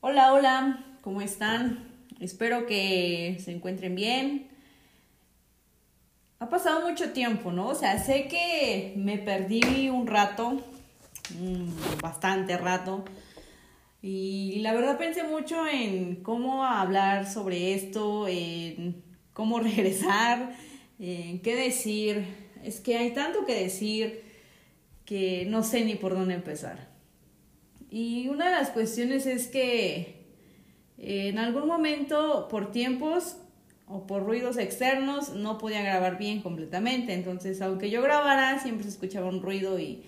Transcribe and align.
Hola, 0.00 0.32
hola, 0.34 0.84
¿cómo 1.00 1.22
están? 1.22 1.88
Espero 2.20 2.66
que 2.66 3.40
se 3.42 3.52
encuentren 3.52 3.94
bien. 3.94 4.50
Ha 6.40 6.50
pasado 6.50 6.86
mucho 6.86 7.12
tiempo, 7.12 7.52
¿no? 7.52 7.68
O 7.68 7.74
sea, 7.74 7.98
sé 7.98 8.28
que 8.28 8.92
me 8.96 9.16
perdí 9.16 9.88
un 9.88 10.06
rato, 10.06 10.62
bastante 12.02 12.58
rato, 12.58 13.06
y 14.00 14.60
la 14.60 14.74
verdad 14.74 14.96
pensé 14.96 15.24
mucho 15.24 15.66
en 15.66 16.16
cómo 16.16 16.64
hablar 16.64 17.30
sobre 17.30 17.74
esto, 17.74 18.28
en 18.28 19.02
cómo 19.32 19.58
regresar, 19.60 20.54
en 20.98 21.40
qué 21.40 21.56
decir. 21.56 22.48
Es 22.62 22.80
que 22.80 22.96
hay 22.96 23.12
tanto 23.12 23.44
que 23.44 23.54
decir 23.54 24.22
que 25.04 25.46
no 25.48 25.62
sé 25.62 25.84
ni 25.84 25.94
por 25.94 26.14
dónde 26.14 26.34
empezar. 26.34 26.88
Y 27.90 28.28
una 28.28 28.46
de 28.46 28.52
las 28.52 28.70
cuestiones 28.70 29.26
es 29.26 29.46
que 29.46 30.26
en 30.98 31.38
algún 31.38 31.66
momento, 31.66 32.48
por 32.48 32.70
tiempos 32.72 33.36
o 33.86 34.06
por 34.06 34.24
ruidos 34.24 34.58
externos, 34.58 35.30
no 35.30 35.56
podía 35.56 35.80
grabar 35.82 36.18
bien 36.18 36.42
completamente. 36.42 37.14
Entonces, 37.14 37.62
aunque 37.62 37.90
yo 37.90 38.02
grabara, 38.02 38.58
siempre 38.58 38.84
se 38.84 38.90
escuchaba 38.90 39.28
un 39.28 39.40
ruido 39.40 39.78
y 39.78 40.02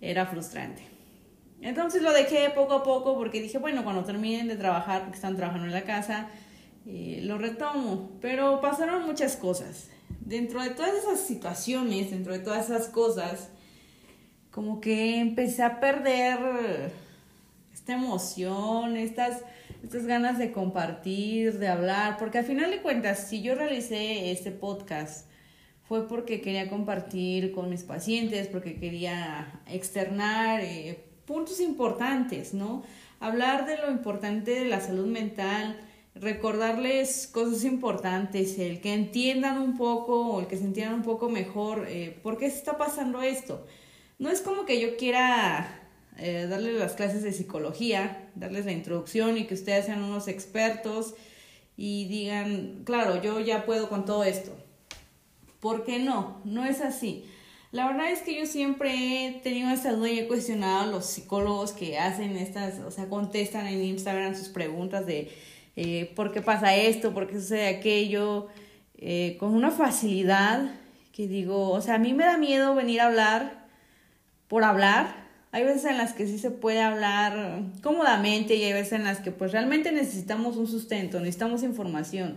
era 0.00 0.26
frustrante. 0.26 0.89
Entonces 1.62 2.02
lo 2.02 2.12
dejé 2.12 2.50
poco 2.50 2.74
a 2.74 2.82
poco 2.82 3.16
porque 3.16 3.42
dije, 3.42 3.58
bueno, 3.58 3.84
cuando 3.84 4.04
terminen 4.04 4.48
de 4.48 4.56
trabajar, 4.56 5.02
porque 5.02 5.16
están 5.16 5.36
trabajando 5.36 5.66
en 5.66 5.72
la 5.72 5.82
casa, 5.82 6.28
eh, 6.86 7.20
lo 7.22 7.38
retomo. 7.38 8.18
Pero 8.20 8.60
pasaron 8.60 9.06
muchas 9.06 9.36
cosas. 9.36 9.90
Dentro 10.20 10.62
de 10.62 10.70
todas 10.70 10.94
esas 10.94 11.20
situaciones, 11.20 12.10
dentro 12.10 12.32
de 12.32 12.38
todas 12.38 12.70
esas 12.70 12.88
cosas, 12.88 13.50
como 14.50 14.80
que 14.80 15.20
empecé 15.20 15.62
a 15.62 15.80
perder 15.80 16.92
esta 17.72 17.94
emoción, 17.94 18.96
estas, 18.96 19.42
estas 19.82 20.06
ganas 20.06 20.38
de 20.38 20.52
compartir, 20.52 21.58
de 21.58 21.68
hablar, 21.68 22.16
porque 22.18 22.38
al 22.38 22.44
final 22.44 22.70
de 22.70 22.80
cuentas, 22.82 23.28
si 23.28 23.42
yo 23.42 23.54
realicé 23.54 24.32
este 24.32 24.50
podcast, 24.50 25.28
fue 25.84 26.06
porque 26.06 26.40
quería 26.40 26.68
compartir 26.68 27.52
con 27.52 27.68
mis 27.68 27.82
pacientes, 27.82 28.48
porque 28.48 28.78
quería 28.78 29.60
externar 29.66 30.60
eh, 30.60 31.09
puntos 31.30 31.60
importantes, 31.60 32.54
¿no? 32.54 32.82
Hablar 33.20 33.66
de 33.66 33.76
lo 33.78 33.90
importante 33.90 34.50
de 34.50 34.64
la 34.64 34.80
salud 34.80 35.06
mental, 35.06 35.78
recordarles 36.14 37.28
cosas 37.32 37.64
importantes, 37.64 38.58
el 38.58 38.80
que 38.80 38.94
entiendan 38.94 39.60
un 39.60 39.76
poco 39.76 40.14
o 40.26 40.40
el 40.40 40.46
que 40.46 40.56
se 40.56 40.64
entiendan 40.64 40.96
un 40.96 41.04
poco 41.04 41.28
mejor 41.28 41.86
eh, 41.88 42.18
por 42.22 42.36
qué 42.38 42.50
se 42.50 42.56
está 42.56 42.76
pasando 42.76 43.22
esto 43.22 43.64
no 44.20 44.28
es 44.28 44.42
como 44.42 44.66
que 44.66 44.78
yo 44.78 44.96
quiera 44.98 45.80
eh, 46.18 46.46
darles 46.48 46.78
las 46.78 46.92
clases 46.92 47.22
de 47.22 47.32
psicología, 47.32 48.28
darles 48.34 48.66
la 48.66 48.72
introducción 48.72 49.38
y 49.38 49.46
que 49.46 49.54
ustedes 49.54 49.86
sean 49.86 50.02
unos 50.02 50.28
expertos 50.28 51.14
y 51.76 52.06
digan, 52.06 52.82
claro, 52.84 53.22
yo 53.22 53.40
ya 53.40 53.64
puedo 53.64 53.88
con 53.88 54.04
todo 54.04 54.22
esto. 54.24 54.52
¿Por 55.58 55.84
qué 55.84 55.98
no? 55.98 56.42
No 56.44 56.66
es 56.66 56.82
así. 56.82 57.24
La 57.72 57.86
verdad 57.86 58.10
es 58.10 58.20
que 58.22 58.36
yo 58.36 58.46
siempre 58.46 59.26
he 59.26 59.32
tenido 59.40 59.70
esta 59.70 59.92
duda 59.92 60.10
y 60.10 60.18
he 60.18 60.26
cuestionado 60.26 60.80
a 60.80 60.86
los 60.86 61.06
psicólogos 61.06 61.72
que 61.72 61.98
hacen 61.98 62.36
estas, 62.36 62.80
o 62.80 62.90
sea, 62.90 63.08
contestan 63.08 63.68
en 63.68 63.84
Instagram 63.84 64.34
sus 64.34 64.48
preguntas 64.48 65.06
de 65.06 65.30
eh, 65.76 66.12
por 66.16 66.32
qué 66.32 66.42
pasa 66.42 66.74
esto, 66.74 67.14
por 67.14 67.28
qué 67.28 67.34
sucede 67.34 67.68
aquello, 67.68 68.48
eh, 68.98 69.36
con 69.38 69.54
una 69.54 69.70
facilidad 69.70 70.74
que 71.12 71.28
digo, 71.28 71.70
o 71.70 71.80
sea, 71.80 71.94
a 71.94 71.98
mí 71.98 72.12
me 72.12 72.24
da 72.24 72.38
miedo 72.38 72.74
venir 72.74 73.00
a 73.00 73.06
hablar 73.06 73.66
por 74.48 74.64
hablar. 74.64 75.28
Hay 75.52 75.64
veces 75.64 75.84
en 75.84 75.96
las 75.96 76.12
que 76.12 76.26
sí 76.26 76.38
se 76.38 76.50
puede 76.50 76.80
hablar 76.80 77.62
cómodamente 77.82 78.56
y 78.56 78.64
hay 78.64 78.72
veces 78.72 78.94
en 78.94 79.04
las 79.04 79.20
que 79.20 79.30
pues 79.30 79.52
realmente 79.52 79.92
necesitamos 79.92 80.56
un 80.56 80.66
sustento, 80.66 81.20
necesitamos 81.20 81.62
información 81.62 82.36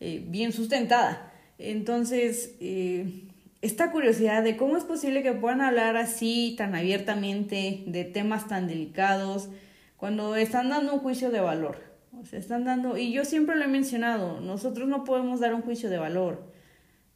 eh, 0.00 0.24
bien 0.26 0.52
sustentada. 0.52 1.32
Entonces, 1.58 2.54
eh, 2.60 3.24
esta 3.64 3.90
curiosidad 3.90 4.42
de 4.42 4.58
cómo 4.58 4.76
es 4.76 4.84
posible 4.84 5.22
que 5.22 5.32
puedan 5.32 5.62
hablar 5.62 5.96
así 5.96 6.54
tan 6.58 6.74
abiertamente 6.74 7.82
de 7.86 8.04
temas 8.04 8.46
tan 8.46 8.68
delicados 8.68 9.48
cuando 9.96 10.36
están 10.36 10.68
dando 10.68 10.92
un 10.92 11.00
juicio 11.00 11.30
de 11.30 11.40
valor. 11.40 11.78
O 12.12 12.36
están 12.36 12.64
dando, 12.64 12.98
y 12.98 13.10
yo 13.10 13.24
siempre 13.24 13.56
lo 13.56 13.64
he 13.64 13.68
mencionado, 13.68 14.38
nosotros 14.42 14.86
no 14.86 15.04
podemos 15.04 15.40
dar 15.40 15.54
un 15.54 15.62
juicio 15.62 15.88
de 15.88 15.96
valor. 15.96 16.52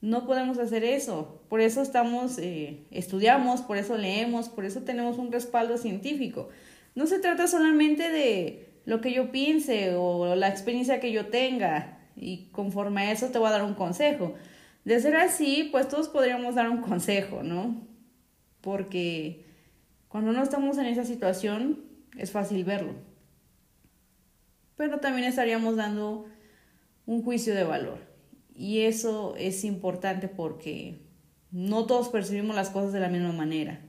No 0.01 0.25
podemos 0.27 0.59
hacer 0.59 0.85
eso. 0.85 1.43
Por 1.51 1.61
eso 1.61 1.83
estamos, 1.83 2.39
eh, 2.39 2.87
estudiamos, 2.91 3.61
por 3.61 3.77
eso 3.77 3.99
leemos, 3.99 4.49
por 4.49 4.65
eso 4.65 4.81
tenemos 4.81 5.19
un 5.19 5.31
respaldo 5.31 5.77
científico. 5.77 6.49
No 6.95 7.07
se 7.07 7.19
trata 7.19 7.47
solamente 7.47 8.11
de 8.11 8.71
lo 8.87 9.03
que 9.03 9.13
yo 9.13 9.31
piense 9.31 9.97
o 9.97 10.35
la 10.35 10.49
experiencia 10.49 10.99
que 10.99 11.13
yo 11.13 11.27
tenga 11.27 11.99
y 12.17 12.49
conforme 12.53 13.03
a 13.03 13.13
eso 13.13 13.27
te 13.27 13.39
voy 13.39 13.49
a 13.49 13.53
dar 13.53 13.65
un 13.65 13.75
consejo. 13.75 14.35
De 14.89 14.99
ser 15.01 15.17
así, 15.17 15.69
pues 15.71 15.87
todos 15.87 16.09
podríamos 16.09 16.55
dar 16.55 16.71
un 16.71 16.81
consejo, 16.81 17.43
¿no? 17.43 17.87
Porque 18.63 19.45
cuando 20.09 20.33
no 20.33 20.43
estamos 20.43 20.79
en 20.79 20.87
esa 20.87 21.05
situación 21.05 21.85
es 22.17 22.31
fácil 22.31 22.65
verlo. 22.65 22.95
Pero 24.77 24.99
también 24.99 25.29
estaríamos 25.29 25.77
dando 25.77 26.25
un 27.05 27.23
juicio 27.23 27.55
de 27.55 27.65
valor. 27.65 27.99
Y 28.55 28.81
eso 28.81 29.35
es 29.37 29.63
importante 29.65 30.27
porque 30.27 31.03
no 31.51 31.85
todos 31.85 32.09
percibimos 32.09 32.57
las 32.57 32.71
cosas 32.71 32.95
de 32.95 33.01
la 33.01 33.11
misma 33.11 33.33
manera. 33.33 33.83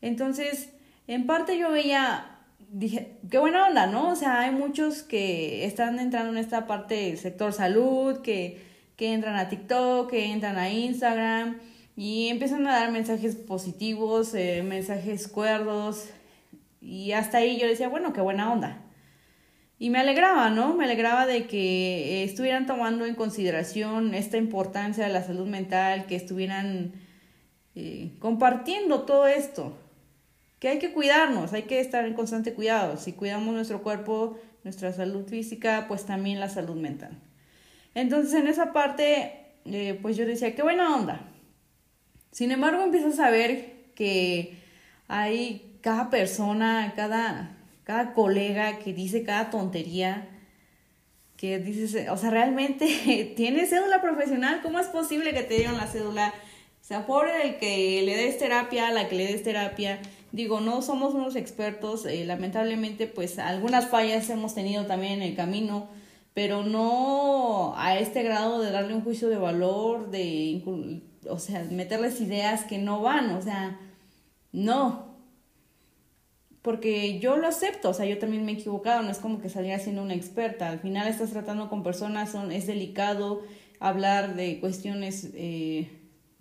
Entonces, 0.00 0.70
en 1.08 1.26
parte 1.26 1.58
yo 1.58 1.70
veía, 1.70 2.38
dije, 2.70 3.18
qué 3.30 3.36
buena 3.36 3.66
onda, 3.66 3.86
¿no? 3.86 4.12
O 4.12 4.16
sea, 4.16 4.40
hay 4.40 4.50
muchos 4.50 5.02
que 5.02 5.66
están 5.66 5.98
entrando 5.98 6.32
en 6.32 6.38
esta 6.38 6.66
parte 6.66 6.94
del 6.94 7.18
sector 7.18 7.52
salud, 7.52 8.22
que, 8.22 8.64
que 8.96 9.12
entran 9.12 9.36
a 9.36 9.48
TikTok, 9.48 10.10
que 10.10 10.32
entran 10.32 10.56
a 10.56 10.70
Instagram 10.70 11.58
y 11.96 12.28
empiezan 12.28 12.66
a 12.66 12.72
dar 12.72 12.90
mensajes 12.90 13.36
positivos, 13.36 14.34
eh, 14.34 14.62
mensajes 14.62 15.28
cuerdos. 15.28 16.08
Y 16.80 17.12
hasta 17.12 17.38
ahí 17.38 17.58
yo 17.58 17.66
decía, 17.66 17.88
bueno, 17.88 18.12
qué 18.12 18.20
buena 18.20 18.52
onda. 18.52 18.82
Y 19.78 19.90
me 19.90 19.98
alegraba, 19.98 20.48
¿no? 20.50 20.74
Me 20.74 20.84
alegraba 20.84 21.26
de 21.26 21.46
que 21.46 22.24
estuvieran 22.24 22.66
tomando 22.66 23.04
en 23.04 23.14
consideración 23.14 24.14
esta 24.14 24.38
importancia 24.38 25.06
de 25.06 25.12
la 25.12 25.22
salud 25.22 25.46
mental, 25.46 26.06
que 26.06 26.16
estuvieran 26.16 26.92
eh, 27.74 28.12
compartiendo 28.18 29.02
todo 29.02 29.26
esto, 29.26 29.76
que 30.58 30.68
hay 30.68 30.78
que 30.78 30.92
cuidarnos, 30.92 31.52
hay 31.52 31.64
que 31.64 31.80
estar 31.80 32.06
en 32.06 32.14
constante 32.14 32.54
cuidado. 32.54 32.96
Si 32.96 33.12
cuidamos 33.12 33.54
nuestro 33.54 33.82
cuerpo, 33.82 34.38
nuestra 34.64 34.94
salud 34.94 35.26
física, 35.26 35.84
pues 35.88 36.06
también 36.06 36.40
la 36.40 36.48
salud 36.48 36.76
mental. 36.76 37.25
Entonces 37.96 38.34
en 38.34 38.46
esa 38.46 38.74
parte, 38.74 39.32
eh, 39.64 39.98
pues 40.02 40.18
yo 40.18 40.26
decía, 40.26 40.54
qué 40.54 40.62
buena 40.62 40.94
onda. 40.94 41.32
Sin 42.30 42.52
embargo, 42.52 42.82
empiezas 42.82 43.18
a 43.18 43.30
ver 43.30 43.72
que 43.94 44.58
hay 45.08 45.78
cada 45.80 46.10
persona, 46.10 46.92
cada, 46.94 47.56
cada 47.84 48.12
colega 48.12 48.80
que 48.80 48.92
dice 48.92 49.24
cada 49.24 49.48
tontería, 49.48 50.28
que 51.38 51.58
dices, 51.58 52.10
o 52.10 52.18
sea, 52.18 52.28
realmente 52.28 53.32
tiene 53.36 53.64
cédula 53.64 54.02
profesional, 54.02 54.60
¿cómo 54.62 54.78
es 54.78 54.88
posible 54.88 55.32
que 55.32 55.42
te 55.42 55.54
dieron 55.54 55.78
la 55.78 55.86
cédula? 55.86 56.34
O 56.82 56.84
sea, 56.84 57.06
por 57.06 57.30
el 57.30 57.56
que 57.56 58.02
le 58.02 58.14
des 58.14 58.36
terapia, 58.36 58.90
la 58.90 59.08
que 59.08 59.16
le 59.16 59.26
des 59.26 59.42
terapia. 59.42 60.00
Digo, 60.32 60.60
no 60.60 60.82
somos 60.82 61.14
unos 61.14 61.34
expertos, 61.34 62.04
eh, 62.04 62.26
lamentablemente, 62.26 63.06
pues 63.06 63.38
algunas 63.38 63.88
fallas 63.88 64.28
hemos 64.28 64.54
tenido 64.54 64.84
también 64.84 65.14
en 65.14 65.22
el 65.22 65.34
camino, 65.34 65.88
pero 66.36 66.62
no 66.64 67.72
a 67.78 67.98
este 67.98 68.22
grado 68.22 68.60
de 68.60 68.70
darle 68.70 68.94
un 68.94 69.00
juicio 69.00 69.30
de 69.30 69.38
valor, 69.38 70.10
de, 70.10 70.62
o 71.30 71.38
sea, 71.38 71.64
meterles 71.70 72.20
ideas 72.20 72.64
que 72.64 72.76
no 72.76 73.00
van, 73.00 73.30
o 73.30 73.40
sea, 73.40 73.80
no, 74.52 75.16
porque 76.60 77.20
yo 77.20 77.38
lo 77.38 77.48
acepto, 77.48 77.88
o 77.88 77.94
sea, 77.94 78.04
yo 78.04 78.18
también 78.18 78.44
me 78.44 78.52
he 78.52 78.56
equivocado, 78.56 79.00
no 79.02 79.10
es 79.10 79.16
como 79.16 79.40
que 79.40 79.48
saliera 79.48 79.78
siendo 79.78 80.02
una 80.02 80.12
experta, 80.12 80.68
al 80.68 80.78
final 80.78 81.08
estás 81.08 81.30
tratando 81.30 81.70
con 81.70 81.82
personas, 81.82 82.32
son, 82.32 82.52
es 82.52 82.66
delicado 82.66 83.40
hablar 83.80 84.36
de 84.36 84.60
cuestiones 84.60 85.30
eh, 85.32 85.88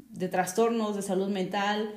de 0.10 0.28
trastornos 0.28 0.98
de 0.98 1.04
salud 1.04 1.30
mental, 1.30 1.90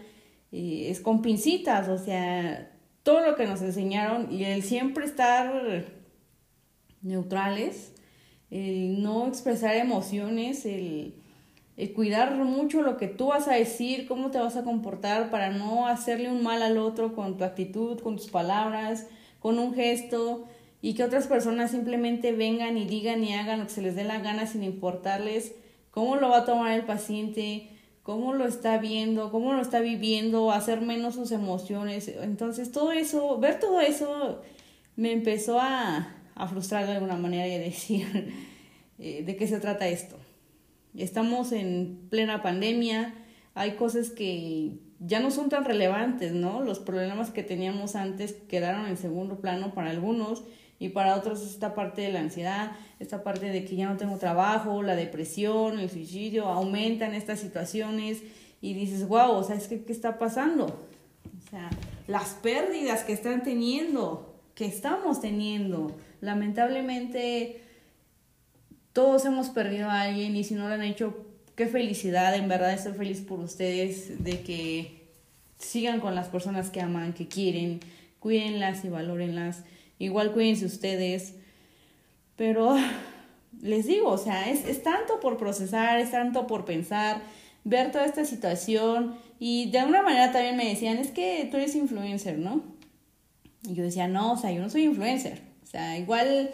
eh, 0.52 0.86
es 0.88 1.00
con 1.00 1.20
pincitas, 1.20 1.88
o 1.88 1.98
sea, 1.98 2.70
todo 3.02 3.26
lo 3.28 3.34
que 3.34 3.48
nos 3.48 3.60
enseñaron 3.60 4.30
y 4.30 4.44
el 4.44 4.62
siempre 4.62 5.04
estar 5.04 5.97
neutrales, 7.08 7.92
el 8.50 9.02
no 9.02 9.26
expresar 9.26 9.74
emociones, 9.76 10.64
el 10.64 11.14
el 11.78 11.92
cuidar 11.92 12.34
mucho 12.34 12.82
lo 12.82 12.96
que 12.96 13.06
tú 13.06 13.28
vas 13.28 13.46
a 13.46 13.54
decir, 13.54 14.08
cómo 14.08 14.32
te 14.32 14.38
vas 14.38 14.56
a 14.56 14.64
comportar 14.64 15.30
para 15.30 15.50
no 15.50 15.86
hacerle 15.86 16.28
un 16.28 16.42
mal 16.42 16.60
al 16.60 16.76
otro 16.76 17.14
con 17.14 17.38
tu 17.38 17.44
actitud, 17.44 18.00
con 18.00 18.16
tus 18.16 18.26
palabras, 18.26 19.06
con 19.38 19.58
un 19.60 19.74
gesto. 19.74 20.44
y 20.80 20.94
que 20.94 21.04
otras 21.04 21.26
personas 21.26 21.72
simplemente 21.72 22.32
vengan 22.32 22.78
y 22.78 22.84
digan 22.84 23.24
y 23.24 23.34
hagan 23.34 23.60
lo 23.60 23.66
que 23.66 23.72
se 23.72 23.82
les 23.82 23.96
dé 23.96 24.04
la 24.04 24.18
gana 24.20 24.46
sin 24.46 24.62
importarles 24.62 25.52
cómo 25.90 26.16
lo 26.16 26.28
va 26.28 26.38
a 26.38 26.44
tomar 26.44 26.72
el 26.72 26.84
paciente, 26.84 27.68
cómo 28.04 28.32
lo 28.32 28.46
está 28.46 28.78
viendo, 28.78 29.32
cómo 29.32 29.52
lo 29.54 29.62
está 29.62 29.80
viviendo, 29.80 30.52
hacer 30.52 30.80
menos 30.80 31.14
sus 31.14 31.32
emociones. 31.32 32.08
Entonces 32.08 32.70
todo 32.72 32.92
eso, 32.92 33.38
ver 33.38 33.58
todo 33.60 33.80
eso 33.80 34.40
me 34.96 35.12
empezó 35.12 35.60
a, 35.60 36.14
a 36.38 36.46
frustrar 36.46 36.86
de 36.86 36.92
alguna 36.92 37.16
manera 37.16 37.46
y 37.46 37.58
decir 37.58 38.32
eh, 38.98 39.22
de 39.24 39.36
qué 39.36 39.46
se 39.46 39.60
trata 39.60 39.88
esto. 39.88 40.16
Estamos 40.96 41.52
en 41.52 42.06
plena 42.08 42.42
pandemia, 42.42 43.14
hay 43.54 43.72
cosas 43.72 44.10
que 44.10 44.78
ya 45.00 45.20
no 45.20 45.30
son 45.30 45.48
tan 45.48 45.64
relevantes, 45.64 46.32
¿no? 46.32 46.62
Los 46.62 46.78
problemas 46.78 47.30
que 47.30 47.42
teníamos 47.42 47.94
antes 47.94 48.32
quedaron 48.32 48.86
en 48.86 48.96
segundo 48.96 49.40
plano 49.40 49.74
para 49.74 49.90
algunos 49.90 50.44
y 50.80 50.90
para 50.90 51.16
otros 51.16 51.42
esta 51.42 51.74
parte 51.74 52.02
de 52.02 52.12
la 52.12 52.20
ansiedad, 52.20 52.72
esta 53.00 53.22
parte 53.22 53.46
de 53.46 53.64
que 53.64 53.76
ya 53.76 53.88
no 53.88 53.96
tengo 53.96 54.16
trabajo, 54.16 54.82
la 54.82 54.94
depresión, 54.94 55.78
el 55.80 55.90
suicidio, 55.90 56.46
aumentan 56.46 57.14
estas 57.14 57.40
situaciones 57.40 58.22
y 58.60 58.74
dices, 58.74 59.06
wow, 59.06 59.32
o 59.32 59.44
sea, 59.44 59.56
es 59.56 59.68
que, 59.68 59.84
¿qué 59.84 59.92
está 59.92 60.18
pasando? 60.18 60.66
O 60.66 61.50
sea, 61.50 61.70
las 62.06 62.30
pérdidas 62.34 63.02
que 63.04 63.12
están 63.12 63.42
teniendo, 63.42 64.40
que 64.54 64.66
estamos 64.66 65.20
teniendo, 65.20 65.96
lamentablemente 66.20 67.62
todos 68.92 69.24
hemos 69.24 69.48
perdido 69.48 69.88
a 69.88 70.02
alguien 70.02 70.34
y 70.36 70.44
si 70.44 70.54
no 70.54 70.68
lo 70.68 70.74
han 70.74 70.82
hecho, 70.82 71.26
qué 71.54 71.66
felicidad, 71.66 72.34
en 72.34 72.48
verdad 72.48 72.72
estoy 72.72 72.92
feliz 72.92 73.20
por 73.20 73.40
ustedes 73.40 74.22
de 74.22 74.42
que 74.42 75.08
sigan 75.58 76.00
con 76.00 76.14
las 76.14 76.28
personas 76.28 76.70
que 76.70 76.80
aman, 76.80 77.12
que 77.12 77.28
quieren, 77.28 77.80
cuídenlas 78.20 78.84
y 78.84 78.88
valórenlas. 78.88 79.64
Igual 79.98 80.32
cuídense 80.32 80.66
ustedes, 80.66 81.34
pero 82.36 82.76
les 83.62 83.86
digo, 83.86 84.08
o 84.08 84.18
sea, 84.18 84.50
es, 84.50 84.64
es 84.66 84.82
tanto 84.82 85.20
por 85.20 85.36
procesar, 85.36 85.98
es 85.98 86.10
tanto 86.10 86.46
por 86.46 86.64
pensar, 86.64 87.22
ver 87.64 87.92
toda 87.92 88.06
esta 88.06 88.24
situación 88.24 89.16
y 89.38 89.70
de 89.70 89.78
alguna 89.78 90.02
manera 90.02 90.32
también 90.32 90.56
me 90.56 90.68
decían, 90.68 90.98
es 90.98 91.10
que 91.10 91.46
tú 91.50 91.56
eres 91.56 91.74
influencer, 91.74 92.38
¿no? 92.38 92.62
Y 93.64 93.74
yo 93.74 93.82
decía, 93.82 94.08
no, 94.08 94.32
o 94.32 94.36
sea, 94.36 94.50
yo 94.52 94.60
no 94.60 94.70
soy 94.70 94.84
influencer, 94.84 95.42
sea, 95.70 95.98
igual 95.98 96.50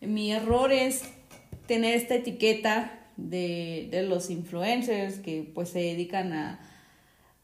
mi 0.00 0.32
error 0.32 0.72
es 0.72 1.02
tener 1.66 1.94
esta 1.94 2.14
etiqueta 2.14 2.98
de, 3.16 3.88
de 3.90 4.02
los 4.02 4.30
influencers 4.30 5.18
que 5.18 5.50
pues 5.54 5.70
se 5.70 5.80
dedican 5.80 6.32
a, 6.32 6.60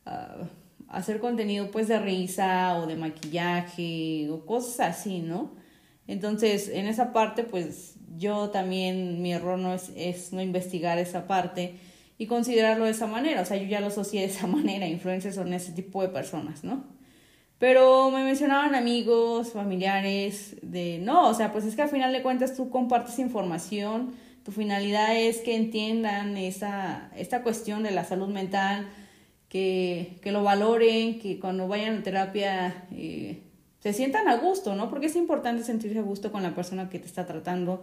a 0.04 0.48
hacer 0.88 1.20
contenido 1.20 1.70
pues 1.70 1.88
de 1.88 1.98
risa 1.98 2.78
o 2.78 2.86
de 2.86 2.96
maquillaje 2.96 4.28
o 4.30 4.44
cosas 4.44 4.98
así, 4.98 5.20
¿no? 5.20 5.52
Entonces, 6.06 6.68
en 6.68 6.86
esa 6.86 7.12
parte 7.12 7.44
pues 7.44 7.94
yo 8.18 8.50
también 8.50 9.22
mi 9.22 9.32
error 9.32 9.58
no 9.58 9.74
es, 9.74 9.92
es 9.96 10.32
no 10.32 10.42
investigar 10.42 10.98
esa 10.98 11.26
parte 11.26 11.74
y 12.18 12.26
considerarlo 12.26 12.84
de 12.84 12.90
esa 12.90 13.06
manera, 13.06 13.40
o 13.40 13.44
sea, 13.44 13.56
yo 13.56 13.66
ya 13.66 13.80
lo 13.80 13.86
asocié 13.86 14.20
de 14.20 14.26
esa 14.26 14.46
manera, 14.58 14.86
influencers 14.86 15.36
son 15.36 15.52
ese 15.54 15.72
tipo 15.72 16.02
de 16.02 16.08
personas, 16.08 16.64
¿no? 16.64 16.99
Pero 17.60 18.10
me 18.10 18.24
mencionaban 18.24 18.74
amigos, 18.74 19.52
familiares, 19.52 20.56
de 20.62 20.98
no, 20.98 21.28
o 21.28 21.34
sea, 21.34 21.52
pues 21.52 21.66
es 21.66 21.76
que 21.76 21.82
al 21.82 21.90
final 21.90 22.10
de 22.10 22.22
cuentas 22.22 22.56
tú 22.56 22.70
compartes 22.70 23.18
información, 23.18 24.14
tu 24.46 24.50
finalidad 24.50 25.14
es 25.14 25.40
que 25.42 25.56
entiendan 25.56 26.38
esa, 26.38 27.10
esta 27.14 27.42
cuestión 27.42 27.82
de 27.82 27.90
la 27.90 28.04
salud 28.04 28.28
mental, 28.28 28.88
que, 29.50 30.16
que 30.22 30.32
lo 30.32 30.42
valoren, 30.42 31.18
que 31.18 31.38
cuando 31.38 31.68
vayan 31.68 31.98
a 31.98 32.02
terapia 32.02 32.86
eh, 32.92 33.42
se 33.80 33.92
sientan 33.92 34.26
a 34.26 34.36
gusto, 34.36 34.74
¿no? 34.74 34.88
Porque 34.88 35.06
es 35.08 35.16
importante 35.16 35.62
sentirse 35.62 35.98
a 35.98 36.02
gusto 36.02 36.32
con 36.32 36.42
la 36.42 36.54
persona 36.54 36.88
que 36.88 36.98
te 36.98 37.06
está 37.06 37.26
tratando. 37.26 37.82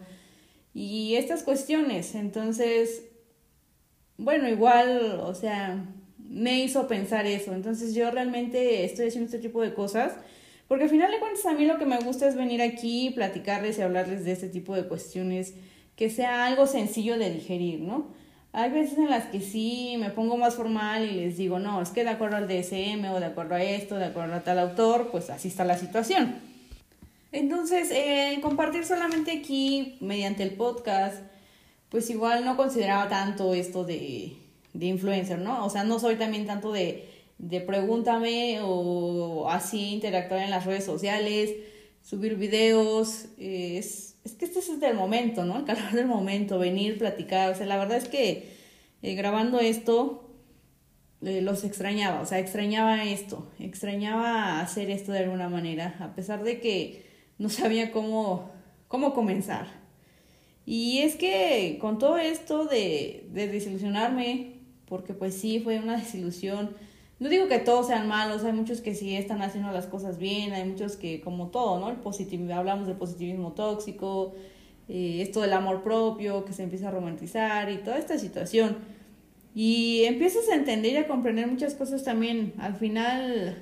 Y 0.74 1.18
estas 1.18 1.44
cuestiones, 1.44 2.16
entonces, 2.16 3.04
bueno, 4.18 4.50
igual, 4.50 5.20
o 5.24 5.36
sea, 5.36 5.86
me 6.30 6.60
hizo 6.60 6.88
pensar 6.88 7.26
eso. 7.26 7.54
Entonces 7.54 7.94
yo 7.94 8.12
realmente 8.12 8.86
estoy 8.86 9.08
haciendo 9.08 9.26
este 9.26 9.40
tipo 9.40 9.62
de 9.62 9.74
cosas. 9.74 10.14
Porque 10.68 10.84
al 10.84 10.90
final 10.90 11.12
de 11.12 11.20
cuentas 11.20 11.46
a 11.46 11.54
mí 11.54 11.66
lo 11.66 11.78
que 11.78 11.86
me 11.86 11.98
gusta 12.00 12.28
es 12.28 12.36
venir 12.36 12.62
aquí, 12.62 13.12
platicarles 13.12 13.78
y 13.78 13.82
hablarles 13.82 14.26
de 14.26 14.34
este 14.34 14.50
tipo 14.50 14.76
de 14.76 14.84
cuestiones, 14.88 15.54
que 15.96 16.10
sea 16.10 16.46
algo 16.46 16.68
sencillo 16.68 17.18
de 17.18 17.32
digerir, 17.32 17.80
¿no? 17.80 18.08
Hay 18.52 18.72
veces 18.72 18.98
en 18.98 19.10
las 19.10 19.26
que 19.26 19.40
sí 19.40 19.96
me 20.00 20.10
pongo 20.10 20.36
más 20.36 20.56
formal 20.56 21.06
y 21.06 21.12
les 21.12 21.38
digo, 21.38 21.60
no, 21.60 21.82
es 21.82 21.90
que 21.90 22.04
de 22.04 22.10
acuerdo 22.10 22.38
al 22.38 22.48
DSM 22.48 23.06
o 23.14 23.20
de 23.20 23.28
acuerdo 23.28 23.56
a 23.56 23.64
esto, 23.64 23.96
de 23.96 24.06
acuerdo 24.06 24.34
a 24.34 24.42
tal 24.42 24.60
autor, 24.60 25.10
pues 25.12 25.30
así 25.30 25.48
está 25.48 25.64
la 25.64 25.78
situación. 25.78 26.36
Entonces, 27.32 27.92
eh, 27.92 28.40
compartir 28.42 28.84
solamente 28.84 29.32
aquí 29.32 29.98
mediante 30.02 30.44
el 30.44 30.52
podcast, 30.52 31.22
pues 31.90 32.10
igual 32.10 32.46
no 32.46 32.58
consideraba 32.58 33.10
tanto 33.10 33.54
esto 33.54 33.84
de, 33.84 34.36
de 34.78 34.86
influencer, 34.86 35.40
¿no? 35.40 35.66
O 35.66 35.70
sea, 35.70 35.84
no 35.84 36.00
soy 36.00 36.16
también 36.16 36.46
tanto 36.46 36.72
de, 36.72 37.10
de 37.38 37.62
pregúntame 37.62 38.60
o 38.62 39.50
así 39.50 39.94
interactuar 39.94 40.42
en 40.42 40.52
las 40.52 40.66
redes 40.66 40.86
sociales, 40.86 41.52
subir 42.02 42.36
videos, 42.36 43.26
es 43.38 44.08
es 44.28 44.34
que 44.34 44.44
este 44.44 44.60
es 44.60 44.70
el 44.70 44.96
momento, 44.96 45.46
¿no? 45.46 45.58
El 45.58 45.64
calor 45.64 45.92
del 45.94 46.06
momento, 46.06 46.60
venir, 46.60 46.98
platicar. 46.98 47.52
O 47.52 47.56
sea, 47.56 47.66
la 47.66 47.78
verdad 47.78 47.98
es 47.98 48.10
que 48.10 48.52
eh, 49.02 49.16
grabando 49.16 49.60
esto 49.60 50.30
eh, 51.22 51.42
los 51.42 51.64
extrañaba, 51.64 52.22
o 52.22 52.26
sea, 52.26 52.40
extrañaba 52.40 53.06
esto, 53.06 53.50
extrañaba 53.60 54.60
hacer 54.60 54.92
esto 54.92 55.14
de 55.14 55.20
alguna 55.20 55.50
manera, 55.50 55.96
a 56.00 56.14
pesar 56.14 56.44
de 56.44 56.60
que 56.60 57.06
no 57.38 57.50
sabía 57.50 57.92
cómo, 57.92 58.52
cómo 58.88 59.14
comenzar. 59.14 59.68
Y 60.66 61.00
es 61.00 61.16
que 61.16 61.78
con 61.80 61.98
todo 61.98 62.18
esto 62.18 62.66
de, 62.66 63.28
de 63.32 63.48
desilusionarme, 63.48 64.57
porque 64.88 65.14
pues 65.14 65.36
sí, 65.36 65.60
fue 65.60 65.80
una 65.80 65.98
desilusión, 65.98 66.72
no 67.20 67.30
digo 67.30 67.48
que 67.48 67.58
todos 67.60 67.88
sean 67.88 68.08
malos, 68.08 68.44
hay 68.44 68.54
muchos 68.54 68.82
que 68.82 68.94
sí 68.94 69.16
están 69.16 69.42
haciendo 69.42 69.72
las 69.72 69.88
cosas 69.88 70.20
bien, 70.20 70.54
hay 70.54 70.68
muchos 70.70 70.98
que, 70.98 71.20
como 71.22 71.48
todo, 71.48 71.80
¿no? 71.80 71.90
El 71.90 71.98
positivismo, 71.98 72.54
hablamos 72.54 72.88
del 72.88 72.96
positivismo 72.96 73.54
tóxico, 73.54 74.36
eh, 74.88 75.20
esto 75.22 75.42
del 75.42 75.54
amor 75.54 75.82
propio, 75.82 76.46
que 76.46 76.54
se 76.54 76.64
empieza 76.64 76.90
a 76.90 76.92
romantizar 76.92 77.72
y 77.72 77.78
toda 77.78 77.98
esta 77.98 78.20
situación. 78.20 78.78
Y 79.56 80.04
empiezas 80.04 80.48
a 80.50 80.56
entender 80.56 80.94
y 80.94 80.98
a 80.98 81.08
comprender 81.08 81.48
muchas 81.48 81.74
cosas 81.74 82.04
también. 82.04 82.54
Al 82.60 82.76
final, 82.76 83.58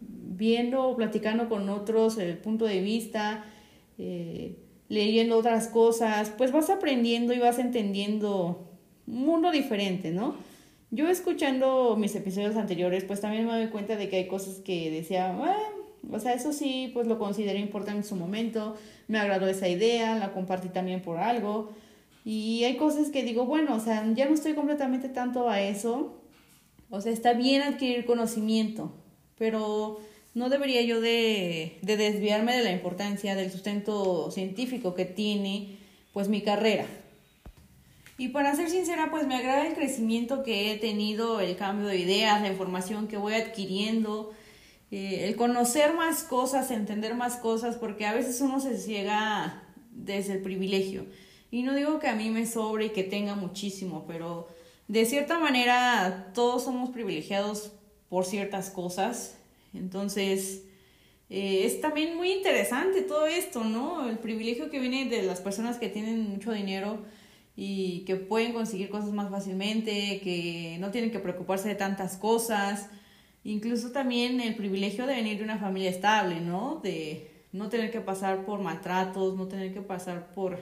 viendo, 0.00 0.96
platicando 0.96 1.48
con 1.48 1.68
otros, 1.68 2.18
el 2.18 2.36
punto 2.38 2.64
de 2.64 2.80
vista, 2.80 3.44
eh, 3.98 4.56
leyendo 4.88 5.38
otras 5.38 5.68
cosas, 5.68 6.32
pues 6.36 6.50
vas 6.50 6.70
aprendiendo 6.70 7.32
y 7.32 7.38
vas 7.38 7.60
entendiendo 7.60 8.68
un 9.06 9.26
mundo 9.26 9.52
diferente, 9.52 10.10
¿no? 10.10 10.34
Yo 10.96 11.10
escuchando 11.10 11.94
mis 11.98 12.14
episodios 12.16 12.56
anteriores, 12.56 13.04
pues 13.04 13.20
también 13.20 13.46
me 13.46 13.52
doy 13.52 13.66
cuenta 13.66 13.96
de 13.96 14.08
que 14.08 14.16
hay 14.16 14.28
cosas 14.28 14.60
que 14.60 14.90
decía, 14.90 15.38
o 16.10 16.18
sea, 16.18 16.32
eso 16.32 16.54
sí, 16.54 16.90
pues 16.94 17.06
lo 17.06 17.18
consideré 17.18 17.58
importante 17.58 17.98
en 17.98 18.04
su 18.04 18.16
momento, 18.16 18.78
me 19.06 19.18
agradó 19.18 19.46
esa 19.46 19.68
idea, 19.68 20.16
la 20.16 20.32
compartí 20.32 20.70
también 20.70 21.02
por 21.02 21.18
algo. 21.18 21.70
Y 22.24 22.64
hay 22.64 22.78
cosas 22.78 23.10
que 23.10 23.24
digo, 23.24 23.44
bueno, 23.44 23.76
o 23.76 23.80
sea, 23.80 24.10
ya 24.14 24.24
no 24.24 24.32
estoy 24.32 24.54
completamente 24.54 25.10
tanto 25.10 25.50
a 25.50 25.60
eso. 25.60 26.18
O 26.88 27.02
sea, 27.02 27.12
está 27.12 27.34
bien 27.34 27.60
adquirir 27.60 28.06
conocimiento, 28.06 28.94
pero 29.36 30.00
no 30.32 30.48
debería 30.48 30.80
yo 30.80 31.02
de, 31.02 31.76
de 31.82 31.96
desviarme 31.98 32.56
de 32.56 32.64
la 32.64 32.72
importancia 32.72 33.34
del 33.34 33.50
sustento 33.50 34.30
científico 34.30 34.94
que 34.94 35.04
tiene 35.04 35.76
pues 36.14 36.30
mi 36.30 36.40
carrera. 36.40 36.86
Y 38.18 38.28
para 38.28 38.56
ser 38.56 38.70
sincera, 38.70 39.10
pues 39.10 39.26
me 39.26 39.36
agrada 39.36 39.66
el 39.66 39.74
crecimiento 39.74 40.42
que 40.42 40.72
he 40.72 40.78
tenido, 40.78 41.40
el 41.40 41.56
cambio 41.56 41.86
de 41.86 41.98
ideas, 41.98 42.40
la 42.40 42.48
información 42.48 43.08
que 43.08 43.18
voy 43.18 43.34
adquiriendo, 43.34 44.32
eh, 44.90 45.24
el 45.28 45.36
conocer 45.36 45.92
más 45.92 46.22
cosas, 46.22 46.70
entender 46.70 47.14
más 47.14 47.36
cosas, 47.36 47.76
porque 47.76 48.06
a 48.06 48.14
veces 48.14 48.40
uno 48.40 48.58
se 48.58 48.78
ciega 48.78 49.62
desde 49.90 50.34
el 50.34 50.42
privilegio. 50.42 51.06
Y 51.50 51.62
no 51.62 51.74
digo 51.74 51.98
que 51.98 52.08
a 52.08 52.14
mí 52.14 52.30
me 52.30 52.46
sobre 52.46 52.86
y 52.86 52.90
que 52.90 53.04
tenga 53.04 53.34
muchísimo, 53.34 54.04
pero 54.06 54.48
de 54.88 55.04
cierta 55.04 55.38
manera 55.38 56.30
todos 56.34 56.64
somos 56.64 56.90
privilegiados 56.90 57.72
por 58.08 58.24
ciertas 58.24 58.70
cosas. 58.70 59.36
Entonces, 59.74 60.62
eh, 61.28 61.66
es 61.66 61.82
también 61.82 62.16
muy 62.16 62.32
interesante 62.32 63.02
todo 63.02 63.26
esto, 63.26 63.62
¿no? 63.64 64.08
El 64.08 64.18
privilegio 64.18 64.70
que 64.70 64.78
viene 64.78 65.06
de 65.06 65.22
las 65.22 65.40
personas 65.40 65.76
que 65.76 65.88
tienen 65.88 66.30
mucho 66.30 66.52
dinero 66.52 67.00
y 67.56 68.00
que 68.00 68.16
pueden 68.16 68.52
conseguir 68.52 68.90
cosas 68.90 69.12
más 69.12 69.30
fácilmente, 69.30 70.20
que 70.22 70.76
no 70.78 70.90
tienen 70.90 71.10
que 71.10 71.18
preocuparse 71.18 71.68
de 71.68 71.74
tantas 71.74 72.18
cosas, 72.18 72.90
incluso 73.44 73.92
también 73.92 74.40
el 74.40 74.54
privilegio 74.54 75.06
de 75.06 75.14
venir 75.14 75.38
de 75.38 75.44
una 75.44 75.58
familia 75.58 75.88
estable, 75.88 76.40
¿no? 76.40 76.80
De 76.82 77.30
no 77.52 77.70
tener 77.70 77.90
que 77.90 78.00
pasar 78.00 78.44
por 78.44 78.60
maltratos, 78.60 79.36
no 79.36 79.46
tener 79.48 79.72
que 79.72 79.80
pasar 79.80 80.32
por, 80.34 80.58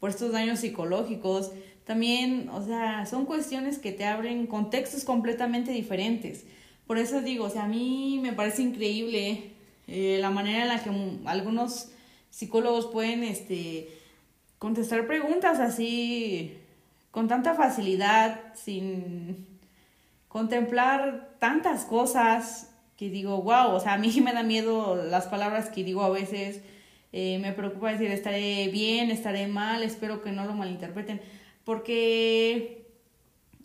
por 0.00 0.08
estos 0.08 0.32
daños 0.32 0.60
psicológicos. 0.60 1.52
También, 1.84 2.48
o 2.50 2.64
sea, 2.64 3.04
son 3.04 3.26
cuestiones 3.26 3.78
que 3.78 3.92
te 3.92 4.06
abren 4.06 4.46
contextos 4.46 5.04
completamente 5.04 5.72
diferentes. 5.72 6.46
Por 6.86 6.96
eso 6.96 7.20
digo, 7.20 7.46
o 7.46 7.50
sea, 7.50 7.64
a 7.64 7.68
mí 7.68 8.18
me 8.22 8.32
parece 8.32 8.62
increíble 8.62 9.52
eh, 9.86 10.18
la 10.20 10.30
manera 10.30 10.62
en 10.62 10.68
la 10.68 10.82
que 10.82 10.90
algunos 11.26 11.90
psicólogos 12.30 12.86
pueden 12.86 13.22
este, 13.24 13.88
contestar 14.62 15.08
preguntas 15.08 15.58
así 15.58 16.56
con 17.10 17.26
tanta 17.26 17.56
facilidad, 17.56 18.54
sin 18.54 19.58
contemplar 20.28 21.34
tantas 21.40 21.84
cosas 21.84 22.72
que 22.96 23.10
digo, 23.10 23.42
wow, 23.42 23.72
o 23.72 23.80
sea, 23.80 23.94
a 23.94 23.98
mí 23.98 24.20
me 24.24 24.32
da 24.32 24.44
miedo 24.44 24.94
las 24.94 25.26
palabras 25.26 25.68
que 25.68 25.82
digo 25.82 26.04
a 26.04 26.10
veces, 26.10 26.60
eh, 27.12 27.40
me 27.40 27.50
preocupa 27.50 27.90
decir 27.90 28.08
estaré 28.12 28.68
bien, 28.68 29.10
estaré 29.10 29.48
mal, 29.48 29.82
espero 29.82 30.22
que 30.22 30.30
no 30.30 30.44
lo 30.44 30.52
malinterpreten, 30.52 31.20
porque 31.64 32.86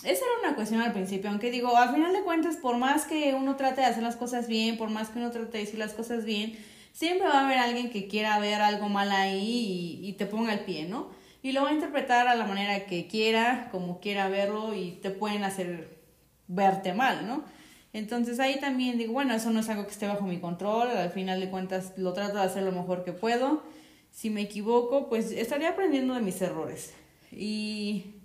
esa 0.04 0.26
era 0.26 0.48
una 0.48 0.56
cuestión 0.56 0.82
al 0.82 0.94
principio, 0.94 1.30
aunque 1.30 1.52
digo, 1.52 1.78
al 1.78 1.94
final 1.94 2.12
de 2.12 2.24
cuentas, 2.24 2.58
por 2.58 2.78
más 2.78 3.06
que 3.06 3.36
uno 3.36 3.56
trate 3.56 3.82
de 3.82 3.88
hacer 3.88 4.02
las 4.02 4.16
cosas 4.16 4.48
bien, 4.48 4.80
por 4.80 4.90
más 4.90 5.10
que 5.10 5.20
uno 5.20 5.30
trate 5.30 5.60
de 5.60 5.64
decir 5.66 5.78
las 5.78 5.94
cosas 5.94 6.26
bien, 6.26 6.58
siempre 6.98 7.28
va 7.28 7.42
a 7.42 7.46
haber 7.46 7.60
alguien 7.60 7.92
que 7.92 8.08
quiera 8.08 8.40
ver 8.40 8.60
algo 8.60 8.90
mal 8.90 9.12
ahí 9.12 10.00
y, 10.02 10.14
te 10.14 10.26
ponga 10.26 10.52
el 10.52 10.62
pie, 10.62 10.88
¿no? 10.88 11.12
Y 11.44 11.52
lo 11.52 11.62
va 11.62 11.70
a 11.70 11.74
interpretar 11.74 12.28
a 12.28 12.34
la 12.34 12.46
manera 12.46 12.88
que 12.88 13.06
quiera, 13.06 13.70
como 13.72 14.00
quiera 14.00 14.30
verlo 14.30 14.74
y 14.74 14.94
te 14.94 15.12
pueden 15.12 15.44
hacer 15.44 16.00
verte 16.48 16.96
mal, 16.96 17.28
¿no? 17.28 17.44
Entonces 17.94 18.40
ahí 18.40 18.60
también 18.60 18.98
digo, 18.98 19.14
bueno, 19.14 19.36
eso 19.36 19.52
no 19.52 19.60
es 19.60 19.70
algo 19.70 19.86
que 19.86 19.92
esté 19.92 20.08
bajo 20.08 20.26
mi 20.26 20.40
control, 20.40 20.90
al 20.90 21.12
final 21.12 21.40
de 21.40 21.52
cuentas 21.52 21.94
lo 21.98 22.14
trato 22.14 22.38
de 22.38 22.46
hacer 22.46 22.64
lo 22.64 22.72
mejor 22.72 23.04
que 23.06 23.14
puedo. 23.14 23.62
Si 24.10 24.32
me 24.32 24.42
equivoco, 24.42 25.08
pues 25.08 25.32
estaré 25.32 25.68
aprendiendo 25.68 26.16
de 26.16 26.22
mis 26.22 26.42
errores. 26.42 26.96
Y 27.32 28.16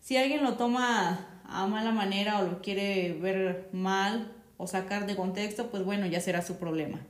si 0.00 0.16
alguien 0.16 0.44
lo 0.44 0.54
toma 0.54 1.42
a 1.46 1.66
mala 1.66 1.90
manera 1.90 2.38
o 2.38 2.46
lo 2.46 2.62
quiere 2.62 3.14
ver 3.14 3.70
mal 3.72 4.32
o 4.56 4.68
sacar 4.68 5.06
de 5.06 5.16
contexto, 5.16 5.68
pues 5.72 5.84
bueno, 5.84 6.06
ya 6.06 6.20
será 6.20 6.42
su 6.42 6.58
problema. 6.58 7.00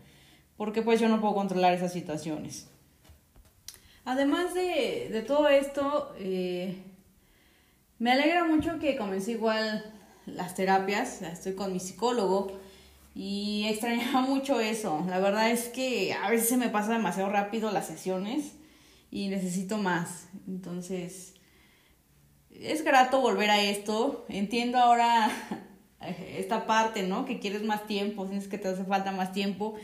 Porque 0.57 0.83
pues 0.83 1.01
yo 1.01 1.09
no 1.09 1.21
puedo 1.21 1.35
controlar 1.35 1.75
esas 1.75 1.93
situaciones. 1.93 2.69
Además 4.05 4.55
de, 4.55 5.09
de 5.11 5.23
todo 5.23 5.49
esto, 5.49 6.15
eh, 6.19 6.77
me 7.99 8.13
alegra 8.13 8.45
mucho 8.45 8.79
que 8.79 8.97
comencé 8.97 9.33
igual 9.33 9.85
las 10.27 10.55
terapias, 10.55 11.23
estoy 11.23 11.55
con 11.55 11.73
mi 11.73 11.81
psicólogo 11.81 12.59
y 13.15 13.65
extrañaba 13.69 14.21
mucho 14.21 14.61
eso. 14.61 15.05
La 15.09 15.19
verdad 15.19 15.51
es 15.51 15.69
que 15.69 16.13
a 16.13 16.31
veces 16.31 16.49
se 16.49 16.57
me 16.57 16.69
pasa 16.69 16.93
demasiado 16.93 17.31
rápido 17.31 17.71
las 17.71 17.87
sesiones 17.87 18.53
y 19.11 19.29
necesito 19.29 19.79
más. 19.79 20.29
Entonces, 20.47 21.35
es 22.51 22.85
grato 22.85 23.21
volver 23.21 23.51
a 23.51 23.63
esto. 23.63 24.27
Entiendo 24.29 24.79
ahora 24.79 25.31
esta 26.37 26.67
parte, 26.67 27.05
¿no? 27.05 27.25
Que 27.25 27.39
quieres 27.39 27.63
más 27.63 27.87
tiempo, 27.87 28.27
sientes 28.27 28.49
que 28.49 28.59
te 28.59 28.69
hace 28.69 28.85
falta 28.85 29.13
más 29.13 29.33
tiempo, 29.33 29.75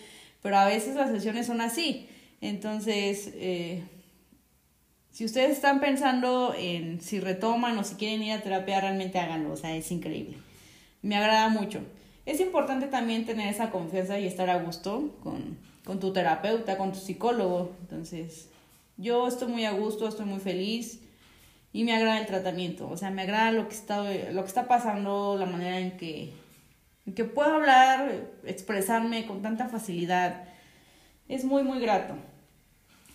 pero 0.43 0.59
a 0.59 0.67
veces 0.67 0.97
las 0.97 1.11
sesiones 1.11 1.47
son 1.47 1.61
así. 1.61 2.09
Entonces, 2.41 3.31
eh, 3.35 3.83
si 5.11 5.25
ustedes 5.25 5.51
están 5.51 5.81
pensando 5.81 6.55
en 6.57 7.01
si 7.01 7.21
retoman 7.21 7.77
o 7.79 7.85
si 7.85 7.97
quieren 7.97 8.23
ir 8.23 8.33
a 8.33 8.41
terapia, 8.41 8.81
realmente 8.81 9.19
háganlo, 9.19 9.53
o 9.53 9.57
sea, 9.57 9.77
es 9.77 9.91
increíble. 9.91 10.37
Me 11.03 11.17
agrada 11.17 11.49
mucho. 11.49 11.81
Es 12.27 12.41
importante 12.41 12.87
también 12.87 13.27
tener 13.27 13.49
esa 13.49 13.71
confianza 13.71 14.19
y 14.19 14.27
estar 14.27 14.49
a 14.51 14.63
gusto 14.63 15.17
con, 15.23 15.59
con 15.85 15.99
tu 15.99 16.13
terapeuta, 16.13 16.79
con 16.79 16.93
tu 16.93 16.99
psicólogo. 16.99 17.73
Entonces, 17.81 18.49
yo 18.97 19.27
estoy 19.27 19.49
muy 19.49 19.65
a 19.65 19.73
gusto, 19.73 20.07
estoy 20.07 20.27
muy 20.27 20.41
feliz 20.41 21.01
y 21.73 21.85
me 21.85 21.95
agrada 21.95 22.21
el 22.21 22.27
tratamiento. 22.27 22.89
O 22.89 22.97
sea, 22.97 23.11
me 23.11 23.23
agrada 23.23 23.53
lo 23.53 23.69
que 23.69 23.75
está, 23.75 24.03
lo 24.03 24.43
que 24.43 24.49
está 24.49 24.69
pasando, 24.69 25.37
la 25.39 25.47
manera 25.47 25.79
en 25.79 25.97
que, 25.97 26.33
que 27.13 27.25
puedo 27.25 27.55
hablar, 27.55 28.29
expresarme 28.45 29.27
con 29.27 29.43
tanta 29.43 29.69
facilidad. 29.69 30.45
Es 31.29 31.45
muy, 31.45 31.63
muy 31.63 31.81
grato. 31.81 32.15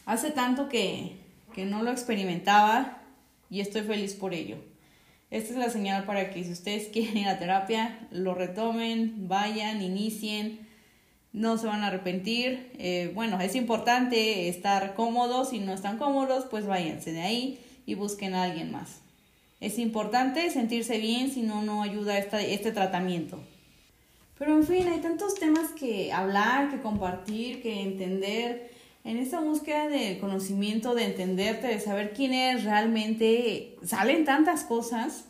Hace 0.05 0.31
tanto 0.31 0.69
que, 0.69 1.17
que 1.53 1.65
no 1.65 1.83
lo 1.83 1.91
experimentaba 1.91 3.01
y 3.49 3.61
estoy 3.61 3.81
feliz 3.81 4.13
por 4.13 4.33
ello. 4.33 4.57
Esta 5.31 5.53
es 5.53 5.59
la 5.59 5.69
señal 5.69 6.05
para 6.05 6.29
que 6.29 6.43
si 6.43 6.51
ustedes 6.51 6.87
quieren 6.93 7.17
ir 7.17 7.27
a 7.27 7.39
terapia, 7.39 8.07
lo 8.11 8.35
retomen, 8.35 9.27
vayan, 9.27 9.81
inicien, 9.81 10.65
no 11.33 11.57
se 11.57 11.67
van 11.67 11.83
a 11.83 11.87
arrepentir. 11.87 12.71
Eh, 12.77 13.11
bueno, 13.13 13.39
es 13.41 13.55
importante 13.55 14.47
estar 14.47 14.93
cómodos, 14.93 15.49
si 15.49 15.59
no 15.59 15.73
están 15.73 15.97
cómodos, 15.97 16.45
pues 16.45 16.65
váyanse 16.65 17.11
de 17.11 17.21
ahí 17.21 17.59
y 17.85 17.95
busquen 17.95 18.33
a 18.33 18.43
alguien 18.43 18.71
más. 18.71 19.01
Es 19.59 19.79
importante 19.79 20.49
sentirse 20.51 20.97
bien, 20.99 21.31
si 21.31 21.41
no, 21.41 21.61
no 21.61 21.81
ayuda 21.81 22.17
esta, 22.17 22.41
este 22.41 22.71
tratamiento. 22.71 23.39
Pero 24.37 24.57
en 24.57 24.65
fin, 24.65 24.87
hay 24.87 24.99
tantos 24.99 25.35
temas 25.35 25.71
que 25.71 26.11
hablar, 26.11 26.69
que 26.69 26.81
compartir, 26.81 27.61
que 27.61 27.81
entender 27.81 28.71
en 29.05 29.17
esta 29.17 29.39
búsqueda 29.39 29.87
de 29.87 30.17
conocimiento, 30.19 30.95
de 30.95 31.05
entenderte, 31.05 31.67
de 31.67 31.79
saber 31.79 32.11
quién 32.13 32.33
eres 32.33 32.63
realmente, 32.63 33.77
salen 33.83 34.25
tantas 34.25 34.63
cosas 34.63 35.25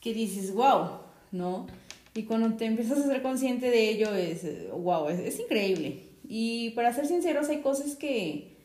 que 0.00 0.12
dices, 0.12 0.52
wow, 0.52 0.98
¿no? 1.32 1.66
Y 2.14 2.24
cuando 2.24 2.56
te 2.56 2.66
empiezas 2.66 2.98
a 2.98 3.06
ser 3.06 3.22
consciente 3.22 3.70
de 3.70 3.88
ello, 3.88 4.14
es, 4.14 4.44
wow, 4.72 5.08
es, 5.08 5.20
es 5.20 5.38
increíble. 5.38 6.02
Y 6.28 6.70
para 6.70 6.92
ser 6.92 7.06
sinceros, 7.06 7.48
hay 7.48 7.58
cosas 7.58 7.94
que 7.94 8.56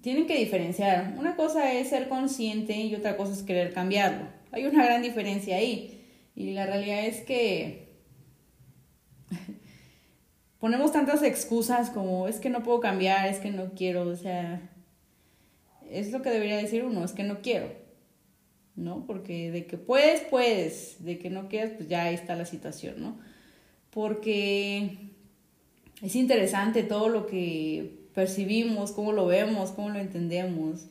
tienen 0.00 0.26
que 0.26 0.38
diferenciar. 0.38 1.14
Una 1.18 1.36
cosa 1.36 1.72
es 1.72 1.88
ser 1.88 2.08
consciente 2.08 2.74
y 2.74 2.94
otra 2.94 3.16
cosa 3.16 3.32
es 3.32 3.42
querer 3.42 3.74
cambiarlo. 3.74 4.28
Hay 4.52 4.64
una 4.64 4.84
gran 4.84 5.02
diferencia 5.02 5.56
ahí. 5.56 6.00
Y 6.36 6.52
la 6.52 6.66
realidad 6.66 7.04
es 7.04 7.22
que 7.22 7.85
ponemos 10.60 10.92
tantas 10.92 11.22
excusas 11.22 11.90
como 11.90 12.28
es 12.28 12.40
que 12.40 12.50
no 12.50 12.62
puedo 12.62 12.80
cambiar, 12.80 13.28
es 13.28 13.38
que 13.38 13.50
no 13.50 13.72
quiero, 13.74 14.08
o 14.08 14.16
sea, 14.16 14.60
es 15.90 16.12
lo 16.12 16.22
que 16.22 16.30
debería 16.30 16.56
decir 16.56 16.84
uno, 16.84 17.04
es 17.04 17.12
que 17.12 17.22
no 17.22 17.40
quiero, 17.40 17.70
¿no? 18.74 19.04
Porque 19.06 19.50
de 19.50 19.66
que 19.66 19.76
puedes, 19.76 20.20
puedes, 20.22 21.04
de 21.04 21.18
que 21.18 21.30
no 21.30 21.48
quieres, 21.48 21.72
pues 21.76 21.88
ya 21.88 22.04
ahí 22.04 22.14
está 22.14 22.34
la 22.34 22.46
situación, 22.46 22.96
¿no? 22.98 23.16
Porque 23.90 24.98
es 26.02 26.16
interesante 26.16 26.82
todo 26.82 27.08
lo 27.08 27.26
que 27.26 28.06
percibimos, 28.14 28.92
cómo 28.92 29.12
lo 29.12 29.26
vemos, 29.26 29.70
cómo 29.70 29.90
lo 29.90 29.98
entendemos. 29.98 30.86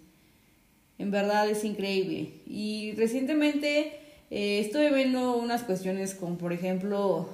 En 0.98 1.12
verdad 1.12 1.50
es 1.50 1.64
increíble. 1.64 2.30
Y 2.48 2.94
recientemente 2.94 4.00
eh, 4.32 4.60
estuve 4.60 4.94
viendo 4.94 5.36
unas 5.38 5.64
cuestiones 5.64 6.16
como, 6.16 6.38
por 6.38 6.54
ejemplo, 6.54 7.30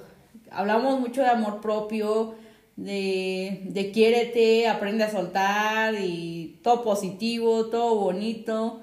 hablamos 0.54 1.00
mucho 1.00 1.22
de 1.22 1.28
amor 1.28 1.60
propio, 1.60 2.34
de, 2.76 3.62
de 3.64 3.90
quiérete, 3.90 4.68
aprende 4.68 5.04
a 5.04 5.10
soltar 5.10 5.94
y 5.94 6.58
todo 6.62 6.82
positivo, 6.82 7.66
todo 7.66 7.96
bonito. 7.96 8.82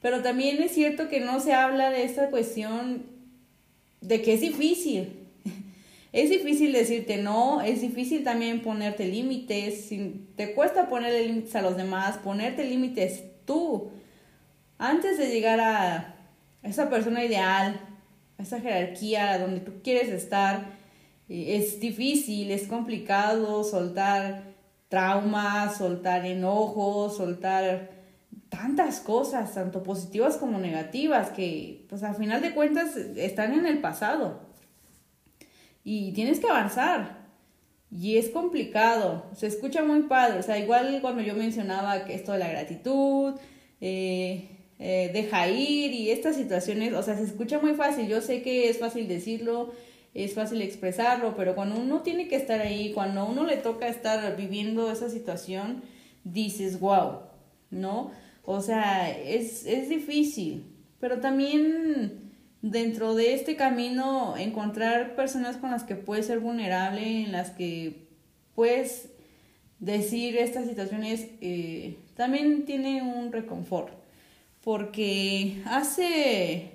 Pero 0.00 0.22
también 0.22 0.62
es 0.62 0.72
cierto 0.72 1.08
que 1.08 1.20
no 1.20 1.40
se 1.40 1.54
habla 1.54 1.90
de 1.90 2.04
esta 2.04 2.30
cuestión 2.30 3.06
de 4.00 4.22
que 4.22 4.34
es 4.34 4.40
difícil. 4.40 5.20
Es 6.12 6.30
difícil 6.30 6.72
decirte 6.72 7.16
no, 7.16 7.60
es 7.60 7.80
difícil 7.80 8.22
también 8.22 8.62
ponerte 8.62 9.04
límites. 9.04 9.86
Si 9.86 10.28
te 10.36 10.54
cuesta 10.54 10.88
ponerle 10.88 11.26
límites 11.26 11.56
a 11.56 11.62
los 11.62 11.76
demás, 11.76 12.18
ponerte 12.18 12.62
límites 12.62 13.24
tú. 13.44 13.90
Antes 14.78 15.18
de 15.18 15.26
llegar 15.26 15.58
a 15.58 16.14
esa 16.62 16.88
persona 16.88 17.24
ideal, 17.24 17.80
a 18.38 18.42
esa 18.42 18.60
jerarquía 18.60 19.38
donde 19.40 19.58
tú 19.58 19.72
quieres 19.82 20.08
estar, 20.08 20.66
es 21.28 21.80
difícil, 21.80 22.50
es 22.50 22.66
complicado 22.66 23.64
soltar 23.64 24.54
traumas, 24.88 25.78
soltar 25.78 26.26
enojos, 26.26 27.16
soltar 27.16 27.90
tantas 28.48 29.00
cosas, 29.00 29.54
tanto 29.54 29.82
positivas 29.82 30.36
como 30.36 30.58
negativas, 30.58 31.30
que 31.30 31.86
pues 31.88 32.02
al 32.02 32.14
final 32.14 32.40
de 32.42 32.54
cuentas 32.54 32.96
están 32.96 33.54
en 33.54 33.66
el 33.66 33.80
pasado. 33.80 34.40
Y 35.82 36.12
tienes 36.12 36.40
que 36.40 36.48
avanzar. 36.48 37.24
Y 37.90 38.16
es 38.16 38.30
complicado, 38.30 39.26
se 39.34 39.46
escucha 39.46 39.84
muy 39.84 40.02
padre, 40.02 40.40
o 40.40 40.42
sea, 40.42 40.58
igual 40.58 40.98
cuando 41.00 41.22
yo 41.22 41.34
mencionaba 41.34 42.04
que 42.04 42.14
esto 42.14 42.32
de 42.32 42.38
la 42.40 42.48
gratitud, 42.48 43.34
eh, 43.80 44.48
eh, 44.80 45.10
deja 45.12 45.48
ir 45.48 45.92
y 45.92 46.10
estas 46.10 46.34
situaciones, 46.34 46.92
o 46.94 47.02
sea, 47.02 47.16
se 47.16 47.22
escucha 47.22 47.60
muy 47.60 47.74
fácil, 47.74 48.08
yo 48.08 48.20
sé 48.20 48.42
que 48.42 48.68
es 48.68 48.78
fácil 48.78 49.06
decirlo, 49.06 49.72
es 50.14 50.34
fácil 50.34 50.62
expresarlo, 50.62 51.34
pero 51.36 51.54
cuando 51.54 51.78
uno 51.78 52.02
tiene 52.02 52.28
que 52.28 52.36
estar 52.36 52.60
ahí, 52.60 52.92
cuando 52.92 53.26
uno 53.26 53.44
le 53.44 53.56
toca 53.56 53.88
estar 53.88 54.36
viviendo 54.36 54.90
esa 54.90 55.10
situación, 55.10 55.82
dices, 56.22 56.78
wow, 56.78 57.20
¿no? 57.70 58.12
O 58.44 58.60
sea, 58.60 59.10
es, 59.10 59.66
es 59.66 59.88
difícil, 59.88 60.66
pero 61.00 61.20
también 61.20 62.32
dentro 62.62 63.14
de 63.14 63.34
este 63.34 63.56
camino 63.56 64.36
encontrar 64.38 65.16
personas 65.16 65.56
con 65.56 65.70
las 65.70 65.84
que 65.84 65.96
puedes 65.96 66.26
ser 66.26 66.38
vulnerable, 66.38 67.24
en 67.24 67.32
las 67.32 67.50
que 67.50 68.06
puedes 68.54 69.10
decir 69.80 70.36
estas 70.38 70.66
situaciones, 70.66 71.26
eh, 71.40 71.98
también 72.16 72.64
tiene 72.64 73.02
un 73.02 73.32
reconfort, 73.32 73.92
porque 74.62 75.62
hace, 75.66 76.70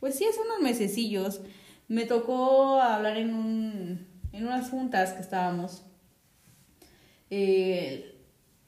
pues 0.00 0.16
sí, 0.16 0.24
hace 0.24 0.40
unos 0.40 0.60
mesecillos, 0.60 1.42
me 1.90 2.04
tocó 2.04 2.80
hablar 2.80 3.16
en, 3.16 3.34
un, 3.34 4.06
en 4.32 4.46
unas 4.46 4.70
juntas 4.70 5.12
que 5.12 5.20
estábamos. 5.20 5.82
Eh, 7.30 8.16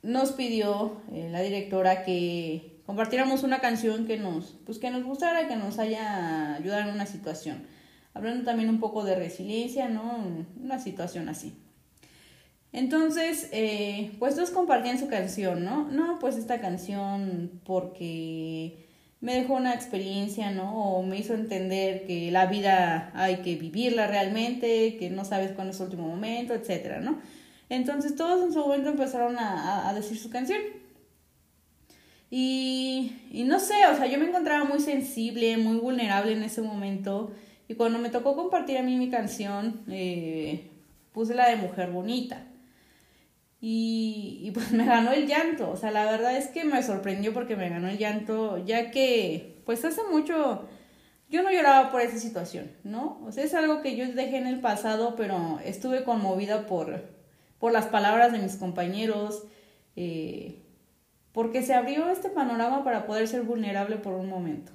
nos 0.02 0.32
pidió 0.32 1.00
eh, 1.12 1.28
la 1.30 1.40
directora 1.40 2.02
que 2.02 2.80
compartiéramos 2.84 3.44
una 3.44 3.60
canción 3.60 4.06
que 4.06 4.18
nos, 4.18 4.56
pues 4.66 4.78
que 4.78 4.90
nos 4.90 5.04
gustara, 5.04 5.46
que 5.46 5.54
nos 5.54 5.78
haya 5.78 6.56
ayudado 6.56 6.88
en 6.88 6.94
una 6.96 7.06
situación. 7.06 7.64
Hablando 8.12 8.44
también 8.44 8.68
un 8.68 8.80
poco 8.80 9.04
de 9.04 9.14
resiliencia, 9.14 9.88
¿no? 9.88 10.18
Una 10.60 10.80
situación 10.80 11.28
así. 11.28 11.54
Entonces, 12.72 13.48
eh, 13.52 14.16
pues 14.18 14.34
todos 14.34 14.50
compartían 14.50 14.98
su 14.98 15.06
canción, 15.06 15.64
¿no? 15.64 15.88
No, 15.92 16.18
pues 16.18 16.36
esta 16.36 16.60
canción 16.60 17.60
porque 17.62 18.81
me 19.22 19.36
dejó 19.36 19.54
una 19.54 19.72
experiencia, 19.72 20.50
¿no? 20.50 20.96
O 20.96 21.02
me 21.04 21.16
hizo 21.16 21.34
entender 21.34 22.04
que 22.06 22.30
la 22.32 22.46
vida 22.46 23.12
hay 23.14 23.36
que 23.36 23.54
vivirla 23.54 24.08
realmente, 24.08 24.96
que 24.98 25.10
no 25.10 25.24
sabes 25.24 25.52
cuándo 25.52 25.72
es 25.72 25.78
el 25.78 25.86
último 25.86 26.08
momento, 26.08 26.54
etcétera, 26.54 27.00
¿no? 27.00 27.20
Entonces 27.68 28.16
todos 28.16 28.44
en 28.44 28.52
su 28.52 28.58
momento 28.58 28.90
empezaron 28.90 29.38
a, 29.38 29.88
a 29.88 29.94
decir 29.94 30.18
su 30.18 30.28
canción. 30.28 30.60
Y, 32.30 33.12
y, 33.30 33.44
no 33.44 33.60
sé, 33.60 33.86
o 33.92 33.96
sea, 33.96 34.06
yo 34.06 34.18
me 34.18 34.26
encontraba 34.26 34.64
muy 34.64 34.80
sensible, 34.80 35.56
muy 35.56 35.76
vulnerable 35.76 36.32
en 36.32 36.42
ese 36.42 36.60
momento. 36.60 37.30
Y 37.68 37.74
cuando 37.74 37.98
me 38.00 38.08
tocó 38.08 38.34
compartir 38.34 38.78
a 38.78 38.82
mí 38.82 38.96
mi 38.96 39.08
canción, 39.08 39.82
eh, 39.88 40.68
puse 41.12 41.34
la 41.34 41.48
de 41.48 41.56
Mujer 41.56 41.90
Bonita. 41.90 42.44
Y, 43.64 44.50
pues 44.54 44.72
me 44.72 44.84
ganó 44.84 45.12
el 45.12 45.28
llanto. 45.28 45.70
O 45.70 45.76
sea, 45.76 45.92
la 45.92 46.04
verdad 46.04 46.36
es 46.36 46.48
que 46.48 46.64
me 46.64 46.82
sorprendió 46.82 47.32
porque 47.32 47.54
me 47.54 47.68
ganó 47.70 47.88
el 47.88 47.96
llanto, 47.96 48.58
ya 48.64 48.90
que 48.90 49.62
pues 49.64 49.84
hace 49.84 50.00
mucho 50.10 50.68
yo 51.30 51.42
no 51.44 51.52
lloraba 51.52 51.90
por 51.92 52.00
esa 52.00 52.18
situación, 52.18 52.72
¿no? 52.82 53.22
O 53.24 53.30
sea, 53.30 53.44
es 53.44 53.54
algo 53.54 53.80
que 53.80 53.96
yo 53.96 54.12
dejé 54.12 54.38
en 54.38 54.48
el 54.48 54.60
pasado, 54.60 55.14
pero 55.16 55.60
estuve 55.64 56.02
conmovida 56.02 56.66
por, 56.66 57.08
por 57.60 57.72
las 57.72 57.86
palabras 57.86 58.32
de 58.32 58.40
mis 58.40 58.56
compañeros. 58.56 59.44
Eh, 59.94 60.58
porque 61.30 61.62
se 61.62 61.72
abrió 61.72 62.10
este 62.10 62.30
panorama 62.30 62.84
para 62.84 63.06
poder 63.06 63.28
ser 63.28 63.42
vulnerable 63.42 63.96
por 63.96 64.14
un 64.14 64.28
momento. 64.28 64.72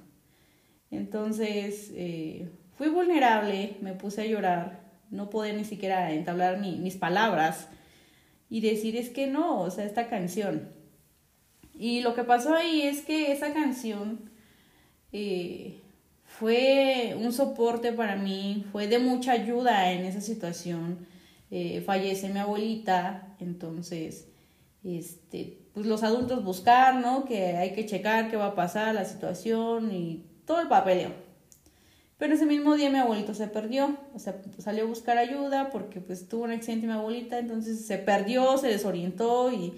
Entonces, 0.90 1.92
eh, 1.94 2.48
fui 2.76 2.88
vulnerable, 2.88 3.76
me 3.82 3.92
puse 3.92 4.22
a 4.22 4.26
llorar, 4.26 4.80
no 5.10 5.28
podía 5.28 5.52
ni 5.52 5.64
siquiera 5.64 6.10
entablar 6.12 6.58
mis 6.58 6.96
palabras 6.96 7.68
y 8.50 8.60
decir 8.60 8.96
es 8.96 9.10
que 9.10 9.26
no, 9.26 9.60
o 9.60 9.70
sea, 9.70 9.84
esta 9.84 10.08
canción. 10.08 10.68
Y 11.74 12.00
lo 12.00 12.14
que 12.14 12.24
pasó 12.24 12.54
ahí 12.54 12.82
es 12.82 13.02
que 13.02 13.32
esa 13.32 13.52
canción 13.52 14.30
eh, 15.12 15.80
fue 16.24 17.16
un 17.18 17.32
soporte 17.32 17.92
para 17.92 18.16
mí, 18.16 18.64
fue 18.72 18.88
de 18.88 18.98
mucha 18.98 19.32
ayuda 19.32 19.92
en 19.92 20.04
esa 20.04 20.20
situación. 20.20 21.06
Eh, 21.50 21.82
fallece 21.86 22.28
mi 22.28 22.40
abuelita, 22.40 23.36
entonces, 23.40 24.28
este, 24.84 25.58
pues 25.72 25.86
los 25.86 26.02
adultos 26.02 26.44
buscar, 26.44 26.96
¿no? 26.96 27.24
Que 27.24 27.56
hay 27.56 27.72
que 27.72 27.86
checar 27.86 28.30
qué 28.30 28.36
va 28.36 28.48
a 28.48 28.54
pasar, 28.54 28.94
la 28.94 29.04
situación 29.04 29.92
y 29.92 30.24
todo 30.44 30.60
el 30.60 30.68
papeleo. 30.68 31.27
Pero 32.18 32.34
ese 32.34 32.46
mismo 32.46 32.74
día 32.74 32.90
mi 32.90 32.98
abuelito 32.98 33.32
se 33.32 33.46
perdió, 33.46 33.96
o 34.12 34.18
sea, 34.18 34.34
salió 34.58 34.84
a 34.84 34.86
buscar 34.88 35.18
ayuda 35.18 35.70
porque 35.70 36.00
pues 36.00 36.28
tuvo 36.28 36.44
un 36.44 36.50
accidente 36.50 36.88
mi 36.88 36.92
abuelita, 36.92 37.38
entonces 37.38 37.86
se 37.86 37.96
perdió, 37.96 38.58
se 38.58 38.66
desorientó 38.66 39.52
y, 39.52 39.74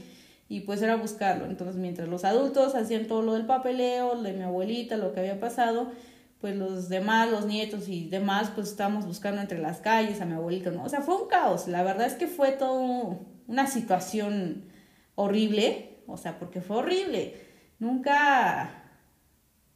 y 0.49 0.61
pues 0.61 0.81
era 0.81 0.97
buscarlo. 0.97 1.45
Entonces 1.45 1.77
mientras 1.77 2.09
los 2.09 2.25
adultos 2.25 2.75
hacían 2.75 3.07
todo 3.07 3.21
lo 3.21 3.35
del 3.35 3.45
papeleo, 3.45 4.23
de 4.23 4.33
mi 4.33 4.43
abuelita, 4.43 4.97
lo 4.97 5.13
que 5.13 5.21
había 5.21 5.39
pasado, 5.39 5.93
pues 6.41 6.57
los 6.57 6.89
demás, 6.89 7.31
los 7.31 7.45
nietos 7.45 7.89
y 7.89 8.09
demás, 8.09 8.51
pues 8.55 8.71
estábamos 8.71 9.05
buscando 9.05 9.43
entre 9.43 9.59
las 9.59 9.81
calles 9.81 10.23
a 10.23 10.25
mi 10.25 10.33
abuelito, 10.33 10.71
¿no? 10.71 10.85
O 10.85 10.89
sea, 10.89 11.03
fue 11.03 11.17
un 11.17 11.29
caos, 11.29 11.69
la 11.69 11.83
verdad 11.83 12.07
es 12.07 12.15
que 12.15 12.27
fue 12.27 12.53
todo 12.53 13.21
una 13.49 13.67
situación 13.67 14.65
horrible, 15.15 15.99
o 16.07 16.17
sea, 16.17 16.39
porque 16.39 16.63
fue 16.63 16.79
horrible. 16.79 17.35
Nunca, 17.79 18.83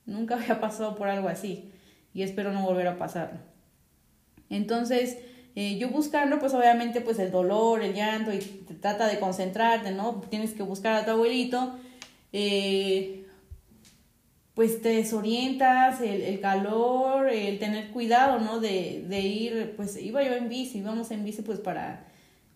nunca 0.07 0.37
había 0.37 0.61
pasado 0.61 0.95
por 0.95 1.09
algo 1.09 1.29
así 1.29 1.71
y 2.15 2.23
espero 2.23 2.53
no 2.53 2.63
volver 2.63 2.87
a 2.87 2.97
pasarlo. 2.97 3.41
Entonces, 4.49 5.19
eh, 5.57 5.79
yo 5.79 5.89
buscando, 5.89 6.39
pues 6.39 6.55
obviamente, 6.55 7.01
pues 7.01 7.19
el 7.19 7.31
dolor, 7.31 7.83
el 7.83 7.95
llanto, 7.95 8.33
y 8.33 8.39
te 8.39 8.75
trata 8.75 9.07
de 9.07 9.19
concentrarte, 9.19 9.91
¿no? 9.91 10.23
Tienes 10.31 10.53
que 10.55 10.63
buscar 10.63 10.95
a 10.95 11.05
tu 11.05 11.11
abuelito, 11.11 11.75
eh, 12.33 13.27
pues 14.55 14.81
te 14.81 14.91
desorientas, 14.91 16.01
el, 16.01 16.23
el, 16.23 16.41
calor, 16.41 17.29
el 17.29 17.59
tener 17.59 17.91
cuidado, 17.91 18.39
¿no? 18.41 18.61
De, 18.61 19.05
de 19.09 19.21
ir, 19.21 19.75
pues 19.77 20.01
iba 20.01 20.23
yo 20.23 20.35
en 20.35 20.49
bici, 20.49 20.79
íbamos 20.79 21.11
en 21.11 21.25
bici 21.25 21.43
pues 21.43 21.59
para 21.59 22.07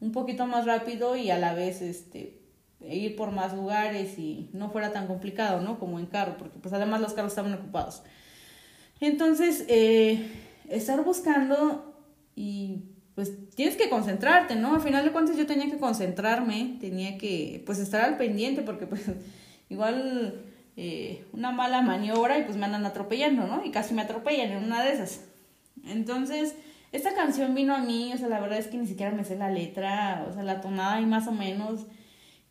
un 0.01 0.13
poquito 0.13 0.47
más 0.47 0.65
rápido 0.65 1.17
y 1.17 1.31
a 1.31 1.39
la 1.39 1.55
vez, 1.55 1.83
este, 1.83 2.41
ir 2.81 3.17
por 3.17 3.33
más 3.33 3.55
lugares 3.55 4.19
y 4.19 4.51
no 4.53 4.71
fuera 4.71 4.93
tan 4.93 5.07
complicado, 5.07 5.61
¿no? 5.61 5.79
Como 5.79 5.99
en 5.99 6.07
carro, 6.07 6.37
porque 6.39 6.59
pues 6.59 6.73
además 6.73 7.01
los 7.01 7.13
carros 7.15 7.33
estaban 7.33 7.55
ocupados. 7.55 8.03
Entonces, 9.01 9.65
eh, 9.69 10.27
estar 10.69 11.03
buscando 11.05 11.95
y 12.35 12.83
pues 13.15 13.33
tienes 13.55 13.77
que 13.77 13.89
concentrarte, 13.89 14.55
¿no? 14.55 14.75
Al 14.75 14.81
final 14.81 15.05
de 15.05 15.13
cuentas 15.13 15.37
yo 15.37 15.47
tenía 15.47 15.71
que 15.71 15.79
concentrarme, 15.79 16.77
tenía 16.81 17.19
que 17.19 17.63
pues 17.67 17.79
estar 17.79 18.03
al 18.03 18.17
pendiente 18.17 18.63
porque 18.63 18.87
pues 18.87 19.03
igual 19.69 20.45
eh, 20.77 21.25
una 21.33 21.51
mala 21.51 21.83
maniobra 21.83 22.39
y 22.39 22.45
pues 22.45 22.57
me 22.57 22.67
andan 22.67 22.87
atropellando, 22.87 23.47
¿no? 23.47 23.65
Y 23.65 23.71
casi 23.71 23.95
me 23.95 24.03
atropellan 24.03 24.53
en 24.53 24.65
una 24.65 24.85
de 24.85 24.93
esas. 24.93 25.25
Entonces, 25.85 26.55
esta 26.93 27.15
canción 27.15 27.55
vino 27.55 27.75
a 27.75 27.79
mí, 27.79 28.13
o 28.15 28.19
sea, 28.19 28.29
la 28.29 28.41
verdad 28.41 28.59
es 28.59 28.69
que 28.69 28.79
ni 28.79 28.87
siquiera 28.87 29.13
me 29.13 29.25
sé 29.25 29.37
la 29.37 29.51
letra, 29.51 30.27
o 30.29 30.33
sea, 30.33 30.43
la 30.43 30.61
tonada 30.61 31.01
y 31.01 31.07
más 31.07 31.27
o 31.27 31.33
menos 31.33 31.87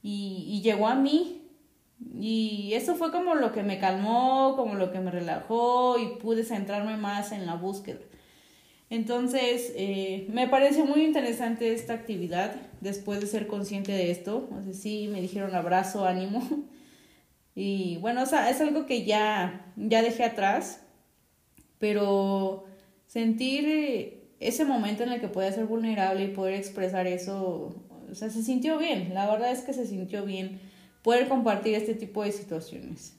y, 0.01 0.61
llegó 0.63 0.87
a 0.87 0.95
mí. 0.95 1.46
Y 2.19 2.73
eso 2.73 2.95
fue 2.95 3.11
como 3.11 3.35
lo 3.35 3.51
que 3.51 3.63
me 3.63 3.79
calmó, 3.79 4.55
como 4.55 4.75
lo 4.75 4.91
que 4.91 4.99
me 4.99 5.11
relajó 5.11 5.97
y 5.97 6.17
pude 6.19 6.43
centrarme 6.43 6.97
más 6.97 7.31
en 7.31 7.45
la 7.45 7.55
búsqueda. 7.55 7.99
Entonces, 8.89 9.73
eh, 9.75 10.27
me 10.29 10.47
pareció 10.47 10.85
muy 10.85 11.03
interesante 11.03 11.73
esta 11.73 11.93
actividad 11.93 12.55
después 12.81 13.19
de 13.19 13.27
ser 13.27 13.47
consciente 13.47 13.91
de 13.91 14.11
esto. 14.11 14.47
O 14.51 14.63
sea, 14.63 14.73
sí, 14.73 15.09
me 15.11 15.21
dijeron 15.21 15.55
abrazo, 15.55 16.05
ánimo. 16.05 16.41
Y 17.59 17.97
bueno, 17.97 18.21
o 18.21 18.25
sea, 18.27 18.51
es 18.51 18.61
algo 18.61 18.85
que 18.85 19.03
ya, 19.03 19.73
ya 19.77 20.03
dejé 20.03 20.23
atrás, 20.23 20.83
pero 21.79 22.65
sentir 23.07 24.29
ese 24.39 24.63
momento 24.63 25.01
en 25.01 25.13
el 25.13 25.19
que 25.19 25.27
puede 25.27 25.51
ser 25.51 25.65
vulnerable 25.65 26.25
y 26.25 26.27
poder 26.27 26.53
expresar 26.53 27.07
eso 27.07 27.87
o 28.11 28.15
sea, 28.15 28.29
se 28.29 28.43
sintió 28.43 28.77
bien, 28.77 29.13
la 29.13 29.29
verdad 29.29 29.51
es 29.51 29.61
que 29.61 29.73
se 29.73 29.85
sintió 29.85 30.25
bien 30.25 30.59
poder 31.07 31.29
compartir 31.29 31.73
este 31.73 31.93
tipo 31.93 32.21
de 32.21 32.33
situaciones. 32.33 33.15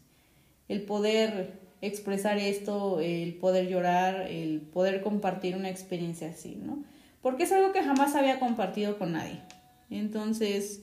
El 0.68 0.82
poder 0.82 1.58
expresar 1.80 2.36
esto, 2.36 3.00
el 3.00 3.32
poder 3.36 3.66
llorar, 3.66 4.26
el 4.28 4.60
poder 4.60 5.00
compartir 5.00 5.56
una 5.56 5.70
experiencia 5.70 6.28
así, 6.28 6.60
¿no? 6.62 6.84
Porque 7.22 7.44
es 7.44 7.52
algo 7.52 7.72
que 7.72 7.82
jamás 7.82 8.14
había 8.14 8.40
compartido 8.40 8.98
con 8.98 9.12
nadie. 9.12 9.40
Entonces, 9.88 10.82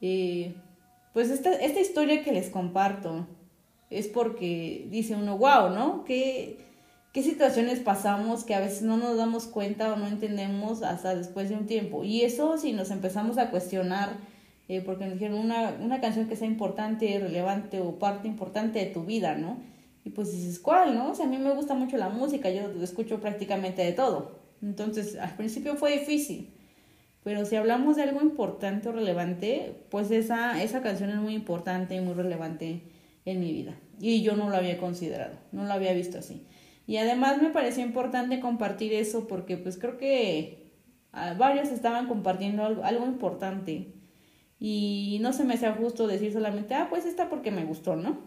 eh, 0.00 0.54
pues 1.12 1.30
esta, 1.30 1.52
esta 1.52 1.80
historia 1.80 2.22
que 2.22 2.30
les 2.30 2.48
comparto 2.48 3.26
es 3.90 4.06
porque 4.06 4.86
dice 4.88 5.16
uno, 5.16 5.36
wow, 5.36 5.70
¿no? 5.70 6.04
Que 6.04 6.60
qué 7.12 7.24
situaciones 7.24 7.80
pasamos 7.80 8.44
que 8.44 8.54
a 8.54 8.60
veces 8.60 8.82
no 8.82 8.98
nos 8.98 9.16
damos 9.16 9.48
cuenta 9.48 9.92
o 9.92 9.96
no 9.96 10.06
entendemos 10.06 10.84
hasta 10.84 11.12
después 11.16 11.48
de 11.48 11.56
un 11.56 11.66
tiempo. 11.66 12.04
Y 12.04 12.22
eso 12.22 12.56
si 12.56 12.72
nos 12.72 12.92
empezamos 12.92 13.36
a 13.36 13.50
cuestionar, 13.50 14.29
eh, 14.70 14.82
porque 14.86 15.04
nos 15.04 15.14
dijeron 15.14 15.40
una, 15.40 15.74
una 15.80 16.00
canción 16.00 16.28
que 16.28 16.36
sea 16.36 16.46
importante, 16.46 17.18
relevante 17.18 17.80
o 17.80 17.98
parte 17.98 18.28
importante 18.28 18.78
de 18.78 18.86
tu 18.86 19.02
vida, 19.04 19.34
¿no? 19.34 19.58
Y 20.04 20.10
pues 20.10 20.30
dices, 20.32 20.60
¿cuál, 20.60 20.94
no? 20.94 21.10
O 21.10 21.14
sea, 21.16 21.26
a 21.26 21.28
mí 21.28 21.38
me 21.38 21.52
gusta 21.52 21.74
mucho 21.74 21.96
la 21.96 22.08
música, 22.08 22.50
yo 22.50 22.70
escucho 22.80 23.20
prácticamente 23.20 23.82
de 23.82 23.90
todo. 23.90 24.38
Entonces, 24.62 25.16
al 25.16 25.34
principio 25.34 25.74
fue 25.74 25.98
difícil. 25.98 26.54
Pero 27.24 27.44
si 27.46 27.56
hablamos 27.56 27.96
de 27.96 28.04
algo 28.04 28.22
importante 28.22 28.88
o 28.88 28.92
relevante, 28.92 29.74
pues 29.90 30.12
esa, 30.12 30.62
esa 30.62 30.82
canción 30.82 31.10
es 31.10 31.16
muy 31.16 31.34
importante 31.34 31.96
y 31.96 32.00
muy 32.00 32.14
relevante 32.14 32.84
en 33.24 33.40
mi 33.40 33.52
vida. 33.52 33.74
Y 33.98 34.22
yo 34.22 34.36
no 34.36 34.50
lo 34.50 34.56
había 34.56 34.78
considerado, 34.78 35.34
no 35.50 35.64
lo 35.64 35.72
había 35.72 35.92
visto 35.94 36.18
así. 36.18 36.46
Y 36.86 36.98
además 36.98 37.42
me 37.42 37.50
pareció 37.50 37.84
importante 37.84 38.38
compartir 38.38 38.92
eso 38.92 39.26
porque 39.26 39.56
pues 39.56 39.78
creo 39.78 39.98
que 39.98 40.70
varios 41.36 41.70
estaban 41.70 42.06
compartiendo 42.06 42.64
algo 42.84 43.06
importante. 43.06 43.99
Y 44.60 45.18
no 45.22 45.32
se 45.32 45.44
me 45.44 45.54
hacía 45.54 45.72
justo 45.72 46.06
decir 46.06 46.32
solamente, 46.32 46.74
ah, 46.74 46.88
pues 46.90 47.06
esta 47.06 47.28
porque 47.28 47.50
me 47.50 47.64
gustó, 47.64 47.96
¿no? 47.96 48.18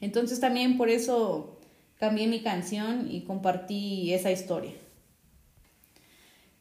Entonces 0.00 0.40
también 0.40 0.78
por 0.78 0.88
eso 0.88 1.58
cambié 1.98 2.26
mi 2.28 2.40
canción 2.40 3.08
y 3.10 3.22
compartí 3.22 4.14
esa 4.14 4.30
historia. 4.30 4.72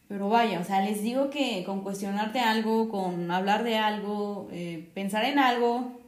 Pero 0.07 0.27
vaya, 0.27 0.59
o 0.59 0.63
sea, 0.63 0.81
les 0.81 1.03
digo 1.03 1.29
que 1.29 1.63
con 1.63 1.81
cuestionarte 1.83 2.39
algo, 2.39 2.89
con 2.89 3.29
hablar 3.29 3.63
de 3.63 3.77
algo, 3.77 4.49
eh, 4.51 4.89
pensar 4.95 5.23
en 5.23 5.37
algo, 5.37 5.99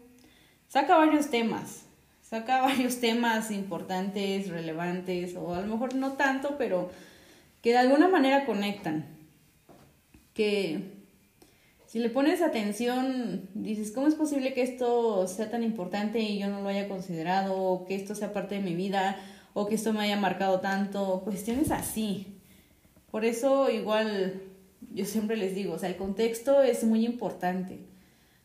saca 0.68 0.98
varios 0.98 1.30
temas 1.30 1.86
saca 2.32 2.62
varios 2.62 3.00
temas 3.00 3.52
importantes, 3.52 4.50
relevantes, 4.50 5.36
o 5.36 5.54
a 5.54 5.62
lo 5.62 5.68
mejor 5.68 5.94
no 5.96 6.14
tanto, 6.14 6.56
pero 6.58 6.90
que 7.62 7.72
de 7.72 7.78
alguna 7.78 8.08
manera 8.08 8.46
conectan. 8.46 9.06
Que 10.34 11.01
si 11.92 12.00
le 12.00 12.10
pones 12.10 12.42
atención, 12.42 13.50
dices, 13.54 13.92
¿cómo 13.92 14.08
es 14.08 14.16
posible 14.16 14.54
que 14.54 14.62
esto 14.62 15.28
sea 15.28 15.52
tan 15.52 15.62
importante 15.62 16.20
y 16.22 16.40
yo 16.40 16.48
no 16.48 16.62
lo 16.62 16.70
haya 16.70 16.88
considerado? 16.88 17.62
O 17.62 17.86
que 17.86 17.96
esto 17.96 18.16
sea 18.16 18.32
parte 18.32 18.56
de 18.56 18.62
mi 18.62 18.76
vida, 18.76 19.18
o 19.54 19.68
que 19.68 19.76
esto 19.76 19.92
me 19.92 20.00
haya 20.00 20.16
marcado 20.16 20.62
tanto, 20.62 21.20
cuestiones 21.26 21.70
así. 21.70 22.40
Por 23.12 23.26
eso 23.26 23.70
igual 23.70 24.42
yo 24.94 25.04
siempre 25.04 25.36
les 25.36 25.54
digo, 25.54 25.74
o 25.74 25.80
sea, 25.80 25.90
el 25.90 25.98
contexto 25.98 26.64
es 26.64 26.86
muy 26.86 27.06
importante. 27.06 27.80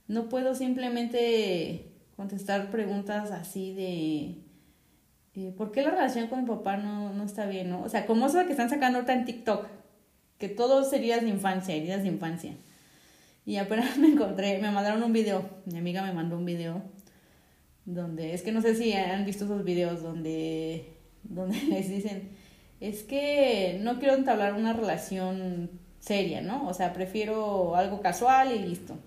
No 0.08 0.28
puedo 0.28 0.56
simplemente 0.56 1.92
contestar 2.16 2.72
preguntas 2.72 3.30
así 3.30 3.72
de 5.34 5.52
¿por 5.52 5.70
qué 5.70 5.82
la 5.82 5.90
relación 5.90 6.26
con 6.26 6.42
mi 6.42 6.48
papá 6.48 6.78
no, 6.78 7.12
no 7.12 7.22
está 7.22 7.46
bien? 7.46 7.70
¿no? 7.70 7.84
O 7.84 7.88
sea, 7.88 8.06
como 8.06 8.26
eso 8.26 8.44
que 8.44 8.50
están 8.50 8.70
sacando 8.70 8.98
ahorita 8.98 9.12
en 9.12 9.24
TikTok, 9.24 9.68
que 10.36 10.48
todo 10.48 10.82
sería 10.82 11.20
de 11.20 11.28
infancia, 11.28 11.76
heridas 11.76 12.02
de 12.02 12.08
infancia. 12.08 12.56
Y 13.46 13.56
apenas 13.58 13.96
me 13.98 14.08
encontré, 14.08 14.58
me 14.58 14.70
mandaron 14.70 15.02
un 15.02 15.12
video, 15.12 15.48
mi 15.64 15.78
amiga 15.78 16.02
me 16.02 16.12
mandó 16.12 16.36
un 16.36 16.44
video, 16.44 16.82
donde, 17.86 18.34
es 18.34 18.42
que 18.42 18.52
no 18.52 18.60
sé 18.60 18.74
si 18.74 18.92
han 18.92 19.24
visto 19.24 19.44
esos 19.44 19.64
videos 19.64 20.02
donde, 20.02 20.96
donde 21.22 21.62
les 21.62 21.88
dicen, 21.88 22.30
es 22.80 23.04
que 23.04 23.78
no 23.80 23.98
quiero 23.98 24.14
entablar 24.14 24.52
una 24.52 24.74
relación 24.74 25.70
seria, 26.00 26.42
¿no? 26.42 26.66
O 26.68 26.74
sea, 26.74 26.92
prefiero 26.92 27.76
algo 27.76 28.00
casual 28.00 28.52
y 28.52 28.58
listo. 28.58 28.98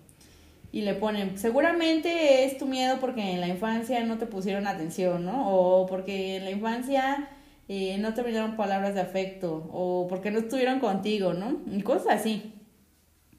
Y 0.71 0.81
le 0.81 0.93
ponen, 0.93 1.37
seguramente 1.37 2.45
es 2.45 2.57
tu 2.57 2.65
miedo 2.65 2.99
porque 2.99 3.33
en 3.33 3.41
la 3.41 3.47
infancia 3.47 4.03
no 4.03 4.17
te 4.17 4.27
pusieron 4.27 4.67
atención, 4.67 5.25
¿no? 5.25 5.51
O 5.51 5.85
porque 5.87 6.37
en 6.37 6.45
la 6.45 6.51
infancia 6.51 7.29
eh, 7.67 7.97
no 7.99 8.13
te 8.13 8.21
brindaron 8.21 8.55
palabras 8.55 8.93
de 8.95 9.01
afecto, 9.01 9.69
o 9.71 10.07
porque 10.07 10.31
no 10.31 10.39
estuvieron 10.39 10.79
contigo, 10.79 11.33
¿no? 11.33 11.57
Y 11.71 11.81
cosas 11.81 12.19
así. 12.19 12.53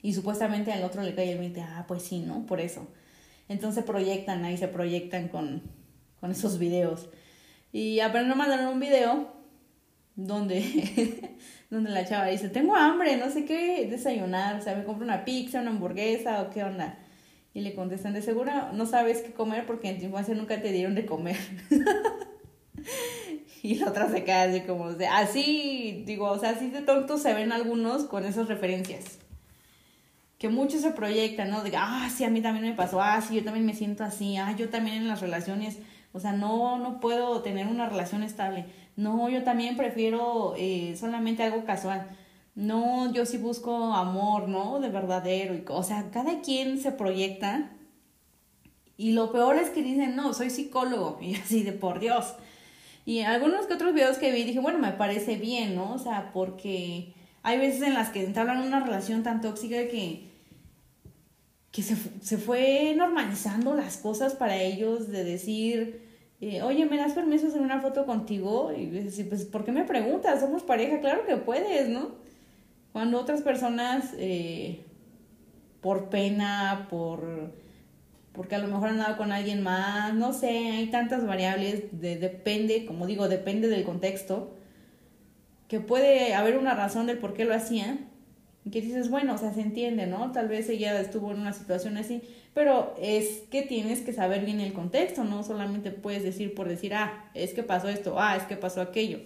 Y 0.03 0.15
supuestamente 0.15 0.73
al 0.73 0.85
otro 0.85 1.03
le 1.03 1.15
cae 1.15 1.33
el 1.33 1.39
20, 1.39 1.61
ah, 1.61 1.85
pues 1.87 2.03
sí, 2.03 2.21
¿no? 2.21 2.47
Por 2.47 2.61
eso. 2.61 2.87
Entonces 3.49 3.85
proyectan, 3.85 4.45
ahí 4.45 4.57
se 4.57 4.69
proyectan 4.69 5.29
con, 5.29 5.63
con 6.21 6.31
esos 6.31 6.59
videos. 6.59 7.09
Y 7.73 8.01
apenas 8.01 8.29
me 8.29 8.35
mandaron 8.35 8.69
un 8.69 8.81
video 8.81 9.41
donde, 10.17 11.37
donde 11.71 11.91
la 11.91 12.07
chava 12.07 12.27
dice, 12.27 12.49
tengo 12.49 12.75
hambre, 12.77 13.17
no 13.17 13.31
sé 13.31 13.45
qué 13.45 13.87
desayunar, 13.89 14.57
o 14.57 14.63
sea, 14.63 14.75
me 14.75 14.85
compro 14.85 15.05
una 15.05 15.25
pizza, 15.25 15.61
una 15.61 15.71
hamburguesa 15.71 16.43
o 16.43 16.51
qué 16.51 16.65
onda. 16.65 16.99
Y 17.53 17.61
le 17.63 17.75
contestan, 17.75 18.13
de 18.13 18.23
seguro 18.23 18.73
no 18.73 18.87
sabes 18.87 19.23
qué 19.23 19.33
comer 19.33 19.67
porque 19.67 19.89
en 19.89 19.99
tu 19.99 20.07
infancia 20.07 20.35
nunca 20.35 20.61
te 20.61 20.73
dieron 20.73 20.95
de 20.95 21.07
comer. 21.07 21.37
y 23.63 23.77
la 23.77 23.89
otra 23.89 24.09
se 24.09 24.25
queda 24.25 24.45
así 24.45 24.61
como, 24.61 24.91
así, 25.13 26.05
digo, 26.07 26.31
o 26.31 26.39
sea, 26.39 26.51
así 26.51 26.71
de 26.71 26.83
tontos 26.83 27.23
se 27.23 27.35
ven 27.35 27.53
algunos 27.53 28.05
con 28.05 28.25
esas 28.25 28.49
referencias. 28.49 29.20
Que 30.41 30.49
muchos 30.49 30.81
se 30.81 30.91
proyectan, 30.91 31.51
¿no? 31.51 31.63
De, 31.63 31.77
ah, 31.77 32.11
sí, 32.13 32.25
a 32.25 32.31
mí 32.31 32.41
también 32.41 32.65
me 32.65 32.75
pasó, 32.75 33.01
ah, 33.01 33.21
sí, 33.21 33.37
yo 33.37 33.45
también 33.45 33.65
me 33.65 33.75
siento 33.75 34.03
así, 34.03 34.37
ah, 34.37 34.57
yo 34.57 34.69
también 34.71 34.97
en 34.97 35.07
las 35.07 35.21
relaciones, 35.21 35.79
o 36.13 36.19
sea, 36.19 36.33
no, 36.33 36.79
no 36.79 36.99
puedo 36.99 37.43
tener 37.43 37.69
una 37.69 37.89
relación 37.89 38.25
estable. 38.25 38.67
No, 38.97 39.29
yo 39.29 39.45
también 39.45 39.77
prefiero 39.77 40.55
eh, 40.57 40.97
solamente 40.99 41.45
algo 41.45 41.65
casual 41.65 42.09
no, 42.55 43.13
yo 43.13 43.25
sí 43.27 43.39
busco 43.39 43.95
amor, 43.95 44.49
¿no? 44.49 44.81
De 44.81 44.91
verdadero. 44.91 45.55
Y, 45.55 45.65
o 45.69 45.83
sea, 45.83 46.11
cada 46.11 46.41
quien 46.41 46.79
se 46.79 46.93
proyecta. 46.93 47.71
Y 48.97 49.13
lo 49.13 49.33
peor 49.33 49.57
es 49.57 49.71
que 49.71 49.83
dicen, 49.83 50.17
no, 50.17 50.35
soy 50.35 50.51
psicólogo. 50.51 51.19
Y 51.23 51.37
así 51.37 51.63
de 51.63 51.73
por 51.73 52.01
Dios. 52.01 52.35
Y 53.07 53.21
algunos 53.21 53.67
que 53.67 53.75
otros 53.75 53.95
videos 53.95 54.19
que 54.19 54.31
vi 54.31 54.45
dije, 54.45 54.61
bueno, 54.61 54.79
me 54.79 54.93
parece 54.93 55.37
bien, 55.37 55.75
¿no? 55.75 55.95
O 55.95 55.99
sea, 55.99 56.33
porque 56.33 57.15
hay 57.43 57.59
veces 57.59 57.83
en 57.83 57.95
las 57.95 58.11
que 58.11 58.25
entablan 58.25 58.63
una 58.63 58.81
relación 58.81 59.23
tan 59.23 59.41
tóxica 59.41 59.77
que, 59.89 60.30
que 61.71 61.83
se, 61.83 61.97
se 62.21 62.37
fue 62.39 62.95
normalizando 62.97 63.75
las 63.75 63.97
cosas 63.97 64.35
para 64.35 64.61
ellos 64.61 65.09
de 65.09 65.25
decir, 65.25 66.03
eh, 66.41 66.63
oye, 66.63 66.87
¿me 66.87 66.97
das 66.97 67.13
permiso 67.13 67.49
hacer 67.49 67.61
una 67.61 67.81
foto 67.81 68.07
contigo? 68.07 68.73
Y 68.77 68.87
decir, 68.87 69.29
pues, 69.29 69.45
¿por 69.45 69.65
qué 69.65 69.73
me 69.73 69.85
preguntas? 69.85 70.41
Somos 70.41 70.63
pareja, 70.63 71.01
claro 71.01 71.27
que 71.27 71.37
puedes, 71.37 71.89
¿no? 71.89 72.13
Cuando 72.93 73.21
otras 73.21 73.43
personas, 73.43 74.15
eh, 74.19 74.85
por 75.81 76.09
pena, 76.09 76.87
por 76.91 77.53
porque 78.33 78.55
a 78.55 78.59
lo 78.59 78.69
mejor 78.69 78.91
han 78.91 78.99
dado 78.99 79.17
con 79.17 79.33
alguien 79.33 79.63
más, 79.63 80.15
no 80.15 80.33
sé, 80.33 80.49
hay 80.49 80.87
tantas 80.87 81.27
variables, 81.27 82.01
de, 82.01 82.17
depende, 82.17 82.87
como 82.87 83.07
digo, 83.07 83.29
depende 83.29 83.69
del 83.69 83.85
contexto, 83.85 84.55
que 85.69 85.81
puede 85.81 86.35
haber 86.35 86.57
una 86.57 86.75
razón 86.75 87.07
del 87.07 87.19
por 87.19 87.35
qué 87.35 87.45
lo 87.45 87.55
hacían, 87.55 88.10
que 88.71 88.81
dices, 88.81 89.11
bueno, 89.11 89.35
o 89.35 89.39
sea, 89.39 89.53
se 89.53 89.61
entiende, 89.63 90.07
¿no? 90.07 90.33
Tal 90.33 90.49
vez 90.49 90.69
ella 90.69 91.01
estuvo 91.01 91.31
en 91.31 91.41
una 91.41 91.53
situación 91.53 91.97
así, 91.97 92.23
pero 92.53 92.95
es 93.01 93.43
que 93.51 93.63
tienes 93.63 94.01
que 94.01 94.13
saber 94.13 94.45
bien 94.45 94.61
el 94.61 94.73
contexto, 94.73 95.25
no 95.25 95.43
solamente 95.43 95.91
puedes 95.91 96.23
decir 96.23 96.55
por 96.55 96.69
decir, 96.69 96.95
ah, 96.95 97.31
es 97.35 97.55
que 97.55 97.63
pasó 97.63 97.89
esto, 97.89 98.17
ah, 98.19 98.37
es 98.37 98.43
que 98.45 98.57
pasó 98.57 98.81
aquello 98.81 99.19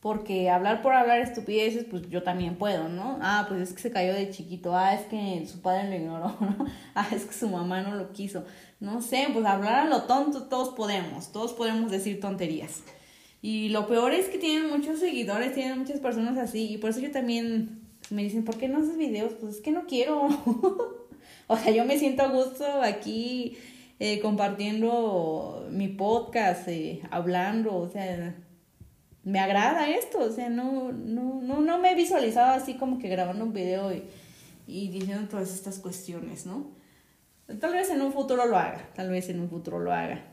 porque 0.00 0.48
hablar 0.48 0.80
por 0.80 0.94
hablar 0.94 1.18
estupideces, 1.18 1.84
pues 1.84 2.08
yo 2.08 2.22
también 2.22 2.56
puedo, 2.56 2.88
¿no? 2.88 3.18
Ah, 3.20 3.46
pues 3.48 3.60
es 3.60 3.72
que 3.72 3.82
se 3.82 3.90
cayó 3.90 4.14
de 4.14 4.30
chiquito, 4.30 4.76
ah, 4.76 4.94
es 4.94 5.06
que 5.06 5.44
su 5.46 5.60
padre 5.60 5.88
lo 5.88 5.96
ignoró, 5.96 6.36
¿no? 6.40 6.66
Ah, 6.94 7.08
es 7.12 7.24
que 7.24 7.34
su 7.34 7.48
mamá 7.48 7.82
no 7.82 7.96
lo 7.96 8.12
quiso. 8.12 8.44
No 8.80 9.02
sé, 9.02 9.26
pues 9.32 9.44
hablar 9.44 9.74
a 9.74 9.84
lo 9.86 10.02
tonto 10.04 10.44
todos 10.44 10.70
podemos, 10.74 11.32
todos 11.32 11.52
podemos 11.52 11.90
decir 11.90 12.20
tonterías. 12.20 12.82
Y 13.42 13.70
lo 13.70 13.86
peor 13.86 14.12
es 14.12 14.26
que 14.28 14.38
tienen 14.38 14.70
muchos 14.70 15.00
seguidores, 15.00 15.54
tienen 15.54 15.78
muchas 15.78 16.00
personas 16.00 16.38
así, 16.38 16.72
y 16.72 16.78
por 16.78 16.90
eso 16.90 17.00
yo 17.00 17.10
también 17.10 17.77
me 18.10 18.22
dicen, 18.22 18.44
¿por 18.44 18.56
qué 18.56 18.68
no 18.68 18.78
haces 18.78 18.96
videos? 18.96 19.34
Pues 19.34 19.56
es 19.56 19.60
que 19.60 19.70
no 19.70 19.86
quiero. 19.86 20.26
o 21.46 21.56
sea, 21.56 21.72
yo 21.72 21.84
me 21.84 21.98
siento 21.98 22.22
a 22.22 22.28
gusto 22.28 22.64
aquí 22.82 23.56
eh, 23.98 24.20
compartiendo 24.20 25.68
mi 25.70 25.88
podcast, 25.88 26.68
eh, 26.68 27.02
hablando, 27.10 27.76
o 27.76 27.88
sea 27.88 28.34
me 29.28 29.40
agrada 29.40 29.90
esto, 29.90 30.20
o 30.20 30.30
sea, 30.30 30.48
no, 30.48 30.90
no, 30.90 31.42
no, 31.42 31.60
no 31.60 31.78
me 31.78 31.92
he 31.92 31.94
visualizado 31.94 32.52
así 32.52 32.74
como 32.74 32.98
que 32.98 33.10
grabando 33.10 33.44
un 33.44 33.52
video 33.52 33.92
y, 33.92 34.04
y 34.66 34.88
diciendo 34.88 35.28
todas 35.28 35.52
estas 35.52 35.78
cuestiones, 35.78 36.46
¿no? 36.46 36.70
Tal 37.60 37.74
vez 37.74 37.90
en 37.90 38.00
un 38.00 38.14
futuro 38.14 38.46
lo 38.46 38.56
haga, 38.56 38.88
tal 38.94 39.10
vez 39.10 39.28
en 39.28 39.40
un 39.40 39.50
futuro 39.50 39.80
lo 39.80 39.92
haga. 39.92 40.24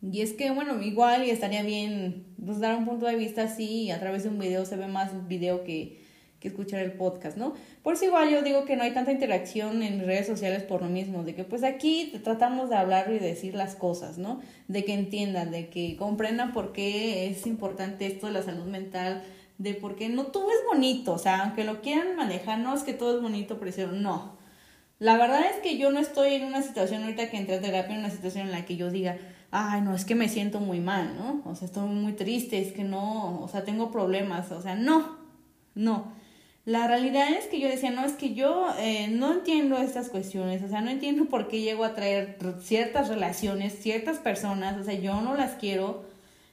Y 0.00 0.20
es 0.20 0.34
que, 0.34 0.52
bueno, 0.52 0.80
igual 0.80 1.24
y 1.24 1.30
estaría 1.30 1.64
bien 1.64 2.26
pues, 2.44 2.60
dar 2.60 2.76
un 2.76 2.84
punto 2.84 3.06
de 3.06 3.16
vista 3.16 3.42
así 3.42 3.90
a 3.90 3.98
través 3.98 4.22
de 4.22 4.28
un 4.28 4.38
video 4.38 4.64
se 4.64 4.76
ve 4.76 4.86
más 4.86 5.26
video 5.26 5.64
que, 5.64 6.00
que 6.40 6.48
escuchar 6.48 6.80
el 6.80 6.92
podcast, 6.92 7.36
¿no? 7.36 7.54
Por 7.82 7.94
eso 7.94 8.06
igual 8.06 8.30
yo 8.30 8.42
digo 8.42 8.64
que 8.64 8.74
no 8.74 8.82
hay 8.82 8.92
tanta 8.92 9.12
interacción 9.12 9.82
en 9.82 10.00
redes 10.06 10.26
sociales 10.26 10.62
por 10.62 10.82
lo 10.82 10.88
mismo, 10.88 11.22
de 11.22 11.34
que 11.34 11.44
pues 11.44 11.62
aquí 11.62 12.12
tratamos 12.24 12.70
de 12.70 12.76
hablar 12.76 13.12
y 13.12 13.18
decir 13.18 13.54
las 13.54 13.76
cosas, 13.76 14.16
¿no? 14.18 14.40
De 14.66 14.84
que 14.84 14.94
entiendan, 14.94 15.50
de 15.50 15.68
que 15.68 15.96
comprendan 15.96 16.52
por 16.52 16.72
qué 16.72 17.28
es 17.28 17.46
importante 17.46 18.06
esto 18.06 18.26
de 18.26 18.32
la 18.32 18.42
salud 18.42 18.64
mental, 18.64 19.22
de 19.58 19.74
por 19.74 19.94
qué 19.94 20.08
no 20.08 20.24
todo 20.26 20.50
es 20.50 20.64
bonito, 20.66 21.12
o 21.12 21.18
sea, 21.18 21.42
aunque 21.42 21.64
lo 21.64 21.82
quieran 21.82 22.16
manejar, 22.16 22.58
no 22.58 22.74
es 22.74 22.82
que 22.82 22.94
todo 22.94 23.16
es 23.16 23.22
bonito, 23.22 23.58
pero 23.60 23.92
no. 23.92 24.38
La 24.98 25.18
verdad 25.18 25.42
es 25.54 25.62
que 25.62 25.76
yo 25.76 25.90
no 25.90 26.00
estoy 26.00 26.34
en 26.34 26.44
una 26.44 26.62
situación 26.62 27.02
ahorita 27.02 27.30
que 27.30 27.36
entre 27.36 27.56
a 27.56 27.60
terapia, 27.60 27.94
en 27.94 28.00
una 28.00 28.10
situación 28.10 28.46
en 28.46 28.52
la 28.52 28.64
que 28.64 28.76
yo 28.76 28.90
diga, 28.90 29.18
ay, 29.50 29.82
no, 29.82 29.94
es 29.94 30.06
que 30.06 30.14
me 30.14 30.28
siento 30.30 30.60
muy 30.60 30.80
mal, 30.80 31.14
¿no? 31.16 31.42
O 31.44 31.54
sea, 31.54 31.66
estoy 31.66 31.88
muy 31.88 32.12
triste, 32.12 32.60
es 32.60 32.72
que 32.72 32.84
no, 32.84 33.42
o 33.42 33.48
sea, 33.48 33.64
tengo 33.64 33.90
problemas, 33.90 34.50
o 34.52 34.62
sea, 34.62 34.74
no, 34.74 35.18
no. 35.74 36.19
La 36.66 36.86
realidad 36.86 37.30
es 37.32 37.46
que 37.46 37.58
yo 37.58 37.68
decía, 37.68 37.90
no, 37.90 38.04
es 38.04 38.12
que 38.12 38.34
yo 38.34 38.66
eh, 38.78 39.08
no 39.08 39.32
entiendo 39.32 39.78
estas 39.78 40.10
cuestiones, 40.10 40.62
o 40.62 40.68
sea, 40.68 40.82
no 40.82 40.90
entiendo 40.90 41.24
por 41.24 41.48
qué 41.48 41.62
llego 41.62 41.84
a 41.84 41.94
traer 41.94 42.36
ciertas 42.60 43.08
relaciones, 43.08 43.78
ciertas 43.80 44.18
personas, 44.18 44.78
o 44.78 44.84
sea, 44.84 44.94
yo 44.94 45.20
no 45.22 45.34
las 45.34 45.52
quiero. 45.52 46.04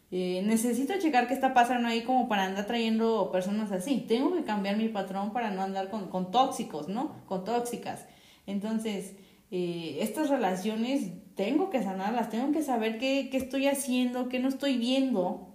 Eh, 0.09 0.41
necesito 0.45 0.93
checar 0.99 1.27
qué 1.27 1.33
está 1.33 1.53
pasando 1.53 1.89
ahí 1.89 2.03
como 2.03 2.29
para 2.29 2.45
andar 2.45 2.65
trayendo 2.65 3.29
personas 3.31 3.71
así. 3.73 4.05
Tengo 4.07 4.33
que 4.33 4.43
cambiar 4.43 4.77
mi 4.77 4.87
patrón 4.87 5.33
para 5.33 5.51
no 5.51 5.61
andar 5.61 5.89
con, 5.89 6.09
con 6.09 6.31
tóxicos, 6.31 6.87
¿no? 6.87 7.15
Con 7.27 7.43
tóxicas. 7.43 8.05
Entonces, 8.45 9.15
eh, 9.51 9.97
estas 10.01 10.29
relaciones 10.29 11.11
tengo 11.35 11.69
que 11.69 11.83
sanarlas, 11.83 12.29
tengo 12.29 12.53
que 12.53 12.63
saber 12.63 12.97
qué, 12.97 13.27
qué 13.29 13.37
estoy 13.37 13.67
haciendo, 13.67 14.29
qué 14.29 14.39
no 14.39 14.47
estoy 14.47 14.77
viendo 14.77 15.49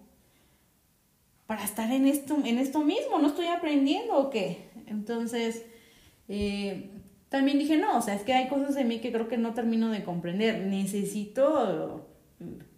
para 1.53 1.65
estar 1.65 1.93
en 1.93 2.07
esto, 2.07 2.39
en 2.47 2.57
esto 2.57 2.79
mismo, 2.83 3.19
no 3.19 3.29
estoy 3.29 3.49
aprendiendo 3.49 4.17
o 4.17 4.31
qué. 4.31 4.71
Entonces, 4.87 5.67
eh, 6.27 6.89
también 7.29 7.59
dije, 7.59 7.77
no, 7.77 7.99
o 7.99 8.01
sea, 8.01 8.15
es 8.15 8.23
que 8.23 8.33
hay 8.33 8.49
cosas 8.49 8.75
en 8.77 8.89
mí 8.89 9.01
que 9.01 9.13
creo 9.13 9.29
que 9.29 9.37
no 9.37 9.53
termino 9.53 9.91
de 9.91 10.03
comprender, 10.03 10.61
necesito 10.61 12.09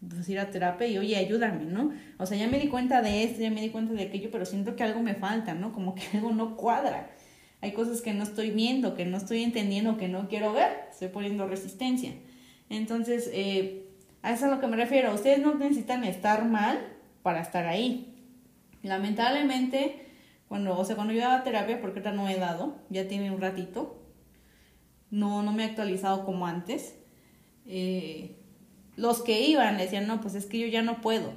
pues, 0.08 0.28
ir 0.28 0.40
a 0.40 0.50
terapia 0.50 0.88
y, 0.88 0.98
oye, 0.98 1.16
ayúdame, 1.16 1.66
¿no? 1.66 1.92
O 2.18 2.26
sea, 2.26 2.36
ya 2.36 2.48
me 2.48 2.58
di 2.58 2.66
cuenta 2.66 3.00
de 3.00 3.22
esto, 3.22 3.42
ya 3.42 3.50
me 3.52 3.60
di 3.60 3.68
cuenta 3.68 3.92
de 3.92 4.02
aquello, 4.02 4.30
pero 4.32 4.44
siento 4.44 4.74
que 4.74 4.82
algo 4.82 5.02
me 5.02 5.14
falta, 5.14 5.54
¿no? 5.54 5.72
Como 5.72 5.94
que 5.94 6.02
algo 6.14 6.32
no 6.32 6.56
cuadra. 6.56 7.14
Hay 7.60 7.74
cosas 7.74 8.02
que 8.02 8.12
no 8.12 8.24
estoy 8.24 8.50
viendo, 8.50 8.96
que 8.96 9.04
no 9.04 9.18
estoy 9.18 9.44
entendiendo, 9.44 9.98
que 9.98 10.08
no 10.08 10.26
quiero 10.26 10.52
ver, 10.52 10.88
estoy 10.90 11.10
poniendo 11.10 11.46
resistencia. 11.46 12.10
Entonces, 12.70 13.30
eh, 13.32 13.86
a 14.22 14.32
eso 14.32 14.46
es 14.46 14.50
a 14.50 14.54
lo 14.56 14.60
que 14.60 14.66
me 14.66 14.76
refiero. 14.76 15.14
Ustedes 15.14 15.38
no 15.38 15.54
necesitan 15.54 16.02
estar 16.02 16.44
mal 16.44 16.80
para 17.22 17.40
estar 17.40 17.68
ahí. 17.68 18.10
Lamentablemente, 18.84 20.06
cuando, 20.46 20.78
o 20.78 20.84
sea, 20.84 20.94
cuando 20.94 21.14
yo 21.14 21.20
daba 21.20 21.42
terapia, 21.42 21.80
porque 21.80 22.00
ahorita 22.00 22.12
no 22.12 22.28
he 22.28 22.36
dado, 22.36 22.76
ya 22.90 23.08
tiene 23.08 23.30
un 23.30 23.40
ratito, 23.40 23.98
no, 25.10 25.42
no 25.42 25.52
me 25.52 25.64
he 25.64 25.66
actualizado 25.66 26.24
como 26.24 26.46
antes. 26.46 26.94
Eh, 27.66 28.36
los 28.96 29.22
que 29.22 29.40
iban 29.40 29.78
decían, 29.78 30.06
no, 30.06 30.20
pues 30.20 30.34
es 30.34 30.44
que 30.46 30.58
yo 30.58 30.66
ya 30.66 30.82
no 30.82 31.00
puedo. 31.00 31.32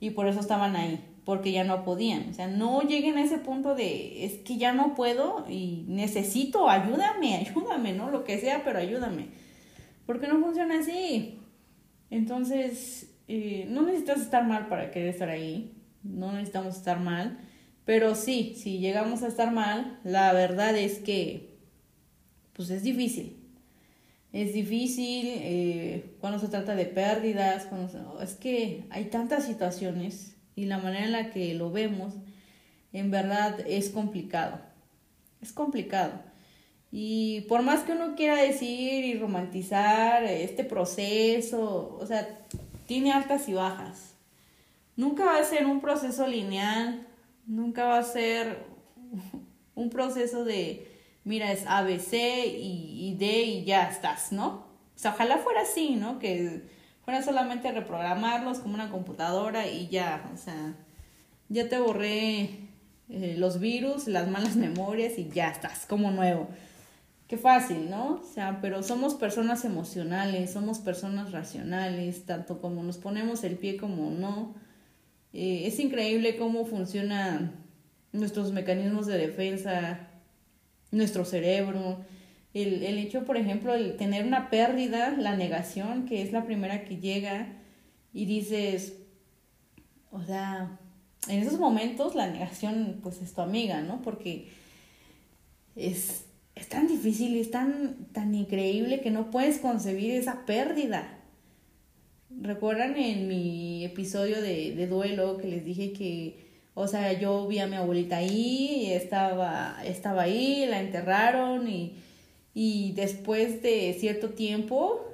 Y 0.00 0.10
por 0.10 0.26
eso 0.26 0.40
estaban 0.40 0.74
ahí, 0.74 1.04
porque 1.26 1.52
ya 1.52 1.64
no 1.64 1.84
podían. 1.84 2.30
O 2.30 2.34
sea, 2.34 2.48
no 2.48 2.80
lleguen 2.80 3.18
a 3.18 3.24
ese 3.24 3.36
punto 3.36 3.74
de, 3.74 4.24
es 4.24 4.38
que 4.38 4.56
ya 4.56 4.72
no 4.72 4.94
puedo 4.94 5.44
y 5.48 5.84
necesito, 5.86 6.70
ayúdame, 6.70 7.36
ayúdame, 7.36 7.92
¿no? 7.92 8.10
Lo 8.10 8.24
que 8.24 8.38
sea, 8.38 8.64
pero 8.64 8.78
ayúdame. 8.78 9.28
Porque 10.06 10.28
no 10.28 10.40
funciona 10.40 10.78
así. 10.78 11.38
Entonces, 12.08 13.14
eh, 13.28 13.66
no 13.68 13.82
necesitas 13.82 14.22
estar 14.22 14.46
mal 14.46 14.68
para 14.68 14.90
querer 14.90 15.10
estar 15.10 15.28
ahí. 15.28 15.76
No 16.02 16.32
necesitamos 16.32 16.76
estar 16.76 17.00
mal. 17.00 17.38
Pero 17.84 18.14
sí, 18.14 18.54
si 18.56 18.78
llegamos 18.78 19.22
a 19.22 19.28
estar 19.28 19.52
mal, 19.52 19.98
la 20.04 20.32
verdad 20.32 20.76
es 20.76 20.98
que, 20.98 21.56
pues 22.52 22.70
es 22.70 22.82
difícil 22.82 23.40
es 24.32 24.52
difícil 24.52 25.26
eh, 25.28 26.14
cuando 26.20 26.38
se 26.38 26.48
trata 26.48 26.76
de 26.76 26.86
pérdidas, 26.86 27.66
cuando 27.66 28.20
es 28.22 28.34
que 28.34 28.84
hay 28.90 29.06
tantas 29.06 29.44
situaciones 29.44 30.36
y 30.54 30.66
la 30.66 30.78
manera 30.78 31.06
en 31.06 31.12
la 31.12 31.30
que 31.30 31.54
lo 31.54 31.72
vemos, 31.72 32.14
en 32.92 33.10
verdad 33.10 33.58
es 33.66 33.90
complicado. 33.90 34.60
Es 35.42 35.52
complicado. 35.52 36.12
Y 36.92 37.42
por 37.42 37.62
más 37.62 37.80
que 37.80 37.92
uno 37.92 38.14
quiera 38.14 38.36
decir 38.36 39.04
y 39.04 39.18
romantizar 39.18 40.24
este 40.24 40.64
proceso, 40.64 41.96
o 42.00 42.06
sea, 42.06 42.28
tiene 42.86 43.12
altas 43.12 43.48
y 43.48 43.54
bajas. 43.54 44.09
Nunca 45.00 45.24
va 45.24 45.38
a 45.38 45.44
ser 45.44 45.64
un 45.64 45.80
proceso 45.80 46.26
lineal, 46.26 47.06
nunca 47.46 47.84
va 47.84 47.98
a 47.98 48.02
ser 48.02 48.66
un 49.74 49.88
proceso 49.88 50.44
de 50.44 50.90
mira, 51.24 51.52
es 51.52 51.64
A, 51.66 51.82
B, 51.82 51.98
C 51.98 52.46
y, 52.46 53.14
D 53.18 53.42
y 53.42 53.64
ya 53.64 53.88
estás, 53.88 54.30
¿no? 54.30 54.66
O 54.94 54.98
sea, 54.98 55.12
ojalá 55.12 55.38
fuera 55.38 55.62
así, 55.62 55.96
¿no? 55.96 56.18
Que 56.18 56.62
fuera 57.02 57.22
solamente 57.22 57.72
reprogramarlos 57.72 58.58
como 58.58 58.74
una 58.74 58.90
computadora 58.90 59.66
y 59.68 59.88
ya, 59.88 60.30
o 60.34 60.36
sea, 60.36 60.74
ya 61.48 61.66
te 61.68 61.78
borré 61.78 62.50
eh, 63.08 63.36
los 63.38 63.58
virus, 63.58 64.06
las 64.06 64.28
malas 64.28 64.56
memorias 64.56 65.18
y 65.18 65.30
ya 65.30 65.48
estás, 65.48 65.86
como 65.86 66.10
nuevo. 66.10 66.48
Qué 67.26 67.38
fácil, 67.38 67.88
¿no? 67.88 68.20
O 68.22 68.34
sea, 68.34 68.58
pero 68.60 68.82
somos 68.82 69.14
personas 69.14 69.64
emocionales, 69.64 70.52
somos 70.52 70.78
personas 70.78 71.32
racionales, 71.32 72.26
tanto 72.26 72.60
como 72.60 72.82
nos 72.82 72.98
ponemos 72.98 73.44
el 73.44 73.56
pie 73.56 73.78
como 73.78 74.10
no. 74.10 74.54
Eh, 75.32 75.62
es 75.66 75.78
increíble 75.78 76.36
cómo 76.36 76.64
funcionan 76.64 77.52
nuestros 78.12 78.52
mecanismos 78.52 79.06
de 79.06 79.18
defensa, 79.18 80.08
nuestro 80.90 81.24
cerebro. 81.24 82.04
El, 82.52 82.82
el 82.82 82.98
hecho, 82.98 83.24
por 83.24 83.36
ejemplo, 83.36 83.74
el 83.74 83.96
tener 83.96 84.26
una 84.26 84.50
pérdida, 84.50 85.12
la 85.12 85.36
negación, 85.36 86.06
que 86.06 86.22
es 86.22 86.32
la 86.32 86.44
primera 86.44 86.84
que 86.84 86.96
llega 86.96 87.60
y 88.12 88.24
dices, 88.24 88.94
o 90.10 90.22
sea, 90.22 90.78
en 91.28 91.40
esos 91.40 91.58
momentos 91.58 92.14
la 92.14 92.28
negación 92.28 93.00
pues 93.02 93.20
es 93.22 93.34
tu 93.34 93.40
amiga, 93.40 93.82
¿no? 93.82 94.02
Porque 94.02 94.48
es, 95.76 96.24
es 96.54 96.68
tan 96.68 96.88
difícil, 96.88 97.36
es 97.36 97.50
tan, 97.50 98.06
tan 98.12 98.34
increíble 98.34 99.00
que 99.00 99.10
no 99.10 99.30
puedes 99.30 99.58
concebir 99.58 100.12
esa 100.12 100.44
pérdida. 100.46 101.19
¿Recuerdan 102.30 102.96
en 102.96 103.28
mi 103.28 103.84
episodio 103.84 104.40
de, 104.40 104.74
de 104.74 104.86
duelo 104.86 105.36
que 105.38 105.48
les 105.48 105.64
dije 105.64 105.92
que 105.92 106.50
o 106.74 106.86
sea, 106.86 107.12
yo 107.12 107.46
vi 107.46 107.58
a 107.58 107.66
mi 107.66 107.76
abuelita 107.76 108.16
ahí, 108.16 108.92
estaba, 108.92 109.76
estaba 109.84 110.22
ahí, 110.22 110.66
la 110.66 110.80
enterraron 110.80 111.68
y, 111.68 111.96
y 112.54 112.92
después 112.92 113.60
de 113.62 113.94
cierto 113.98 114.30
tiempo, 114.30 115.04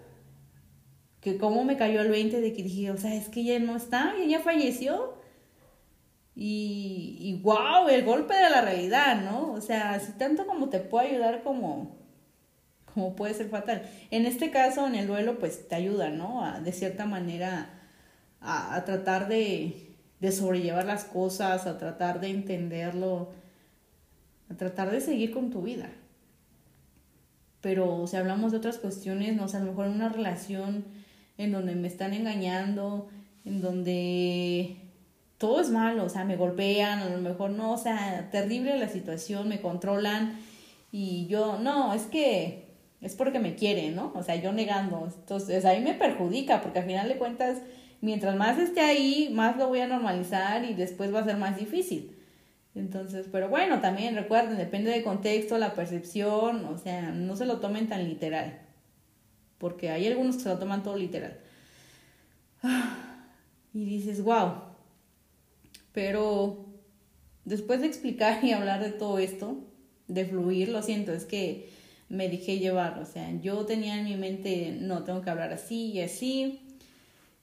que 1.21 1.39
como 1.39 1.65
me 1.65 1.77
cayó 1.77 2.03
el 2.03 2.11
20 2.11 2.41
de 2.41 2.53
que 2.53 2.63
dije, 2.63 2.91
o 2.91 2.97
sea, 2.97 3.15
es 3.15 3.29
que 3.29 3.41
ella 3.41 3.59
no 3.59 3.77
está, 3.77 4.15
ella 4.19 4.41
falleció. 4.41 5.15
Y, 6.37 7.17
y 7.19 7.41
wow, 7.43 7.89
el 7.89 8.05
golpe 8.05 8.35
de 8.35 8.51
la 8.51 8.61
realidad, 8.61 9.23
¿no? 9.25 9.53
O 9.53 9.61
sea, 9.61 9.99
si 9.99 10.13
tanto 10.13 10.47
como 10.47 10.69
te 10.69 10.81
puede 10.81 11.09
ayudar 11.09 11.43
como, 11.43 11.97
como 12.97 13.15
puede 13.15 13.35
ser 13.35 13.51
fatal. 13.51 13.83
En 14.11 14.25
este 14.25 14.51
caso, 14.51 14.87
en 14.87 14.95
el 14.95 15.07
duelo, 15.07 15.39
pues 15.39 15.69
te 15.69 15.75
ayuda, 15.75 16.09
¿no? 16.09 16.43
A, 16.43 16.61
de 16.61 16.73
cierta 16.73 17.05
manera 17.05 17.69
a 18.41 18.83
tratar 18.87 19.29
de, 19.29 19.95
sobrellevar 20.33 20.87
las 20.87 21.05
cosas, 21.05 21.67
a 21.67 21.77
tratar 21.77 22.21
de 22.21 22.31
entenderlo, 22.31 23.33
a 24.51 24.55
tratar 24.55 24.91
de 24.91 25.03
seguir 25.03 25.31
con 25.31 25.51
tu 25.51 25.61
vida. 25.61 25.91
Pero 27.61 28.07
si 28.07 28.17
hablamos 28.17 28.53
de 28.53 28.59
otras 28.59 28.79
cuestiones, 28.79 29.37
no 29.37 29.47
sé, 29.47 29.59
a 29.59 29.61
lo 29.61 29.67
mejor 29.67 29.87
en 29.87 29.93
una 29.93 30.09
relación 30.09 30.87
en 31.37 31.53
donde 31.53 31.75
me 31.75 31.89
están 31.89 32.15
engañando, 32.15 33.11
en 33.45 33.61
donde 33.61 34.77
todo 35.37 35.61
es 35.61 35.69
malo, 35.69 36.05
o 36.05 36.09
sea, 36.09 36.25
me 36.25 36.37
golpean, 36.37 37.01
a 37.01 37.11
lo 37.11 37.21
mejor 37.21 37.51
no, 37.51 37.73
o 37.73 37.79
sea, 37.79 38.31
terrible 38.31 38.79
la 38.79 38.89
situación, 38.89 39.51
me 39.51 39.61
controlan 39.61 40.39
y 40.91 41.27
yo, 41.27 41.59
no, 41.59 41.93
es 41.93 42.05
que 42.05 42.66
es 43.01 43.15
porque 43.15 43.39
me 43.39 43.55
quieren, 43.55 43.95
¿no? 43.95 44.13
O 44.15 44.23
sea, 44.23 44.37
yo 44.37 44.53
negando. 44.53 45.09
Entonces, 45.15 45.65
ahí 45.65 45.83
me 45.83 45.95
perjudica 45.95 46.63
porque 46.63 46.81
al 46.81 46.87
final 46.87 47.09
de 47.09 47.19
cuentas 47.19 47.59
mientras 48.01 48.37
más 48.37 48.59
esté 48.59 48.81
ahí, 48.81 49.31
más 49.33 49.57
lo 49.57 49.69
voy 49.69 49.81
a 49.81 49.87
normalizar 49.87 50.65
y 50.65 50.75
después 50.75 51.15
va 51.15 51.21
a 51.21 51.25
ser 51.25 51.37
más 51.37 51.59
difícil. 51.59 52.17
Entonces, 52.75 53.27
pero 53.33 53.49
bueno, 53.49 53.81
también 53.81 54.15
recuerden, 54.15 54.59
depende 54.59 54.91
del 54.91 55.03
contexto, 55.03 55.57
la 55.57 55.75
percepción, 55.75 56.65
o 56.67 56.77
sea, 56.77 57.11
no 57.11 57.35
se 57.35 57.47
lo 57.47 57.59
tomen 57.59 57.89
tan 57.89 58.05
literal, 58.05 58.61
porque 59.59 59.91
hay 59.91 60.07
algunos 60.07 60.37
que 60.37 60.43
se 60.43 60.49
lo 60.51 60.59
toman 60.59 60.83
todo 60.83 60.97
literal. 60.97 61.39
Y 63.75 63.85
dices, 63.85 64.23
wow, 64.23 64.55
pero 65.93 66.65
después 67.45 67.83
de 67.83 67.87
explicar 67.87 68.43
y 68.43 68.53
hablar 68.53 68.83
de 68.83 68.91
todo 68.91 69.19
esto, 69.19 69.59
de 70.09 70.25
fluir, 70.25 70.71
lo 70.71 70.83
siento, 70.83 71.13
es 71.13 71.27
que 71.27 71.71
me 72.09 72.29
dejé 72.29 72.59
llevar, 72.59 72.99
o 72.99 73.05
sea, 73.05 73.31
yo 73.41 73.67
tenía 73.67 73.99
en 73.99 74.05
mi 74.05 74.17
mente, 74.17 74.77
no, 74.81 75.05
tengo 75.05 75.23
que 75.23 75.31
hablar 75.31 75.53
así 75.53 75.93
y 75.93 76.01
así, 76.01 76.61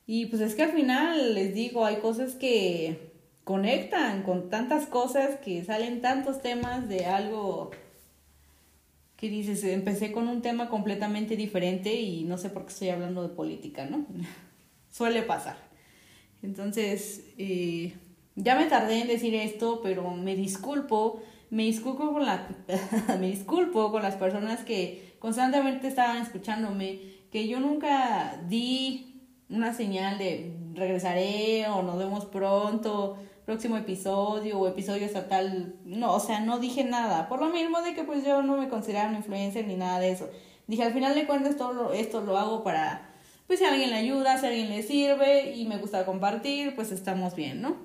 y 0.05 0.27
pues 0.27 0.41
es 0.41 0.55
que 0.55 0.63
al 0.63 0.71
final 0.71 1.33
les 1.33 1.53
digo, 1.53 1.85
hay 1.85 1.97
cosas 1.97 2.35
que 2.35 3.11
conectan 3.43 4.23
con 4.23 4.49
tantas 4.49 4.85
cosas 4.85 5.37
que 5.39 5.63
salen 5.63 6.01
tantos 6.01 6.41
temas 6.41 6.87
de 6.87 7.05
algo 7.05 7.71
que 9.17 9.29
dices, 9.29 9.63
empecé 9.63 10.11
con 10.11 10.27
un 10.27 10.41
tema 10.41 10.69
completamente 10.69 11.37
diferente 11.37 11.93
y 11.93 12.23
no 12.25 12.37
sé 12.37 12.49
por 12.49 12.65
qué 12.65 12.73
estoy 12.73 12.89
hablando 12.89 13.21
de 13.21 13.29
política, 13.29 13.85
¿no? 13.85 14.05
Suele 14.91 15.23
pasar. 15.23 15.55
Entonces, 16.41 17.23
eh, 17.37 17.93
ya 18.35 18.57
me 18.57 18.65
tardé 18.65 18.99
en 18.99 19.07
decir 19.07 19.33
esto, 19.33 19.79
pero 19.81 20.11
me 20.11 20.35
disculpo, 20.35 21.21
me 21.53 21.65
disculpo 21.65 22.11
con 22.11 22.25
la, 22.25 22.47
me 23.19 23.27
disculpo 23.27 23.91
con 23.91 24.01
las 24.01 24.15
personas 24.15 24.61
que 24.61 25.13
constantemente 25.19 25.87
estaban 25.87 26.17
escuchándome, 26.17 26.99
que 27.31 27.47
yo 27.47 27.59
nunca 27.59 28.41
di 28.47 29.21
una 29.49 29.71
señal 29.71 30.17
de 30.17 30.57
regresaré 30.73 31.67
o 31.67 31.83
nos 31.83 31.99
vemos 31.99 32.25
pronto, 32.25 33.17
próximo 33.45 33.77
episodio 33.77 34.57
o 34.57 34.67
episodio 34.67 35.05
estatal. 35.05 35.75
No, 35.85 36.15
o 36.15 36.19
sea, 36.19 36.39
no 36.39 36.57
dije 36.57 36.85
nada. 36.85 37.29
Por 37.29 37.39
lo 37.39 37.49
mismo 37.49 37.83
de 37.83 37.93
que 37.93 38.03
pues 38.03 38.25
yo 38.25 38.41
no 38.41 38.57
me 38.57 38.67
consideraba 38.67 39.09
una 39.09 39.19
influencer 39.19 39.67
ni 39.67 39.75
nada 39.75 39.99
de 39.99 40.09
eso. 40.09 40.31
Dije, 40.65 40.81
al 40.81 40.93
final 40.93 41.13
de 41.13 41.27
cuentas 41.27 41.55
todo 41.55 41.93
esto 41.93 42.21
lo 42.21 42.39
hago 42.39 42.63
para, 42.63 43.13
pues 43.45 43.59
si 43.59 43.65
alguien 43.65 43.91
le 43.91 43.97
ayuda, 43.97 44.39
si 44.39 44.47
alguien 44.47 44.69
le 44.69 44.81
sirve 44.81 45.53
y 45.53 45.65
me 45.65 45.77
gusta 45.77 46.03
compartir, 46.03 46.73
pues 46.73 46.91
estamos 46.91 47.35
bien, 47.35 47.61
¿no? 47.61 47.75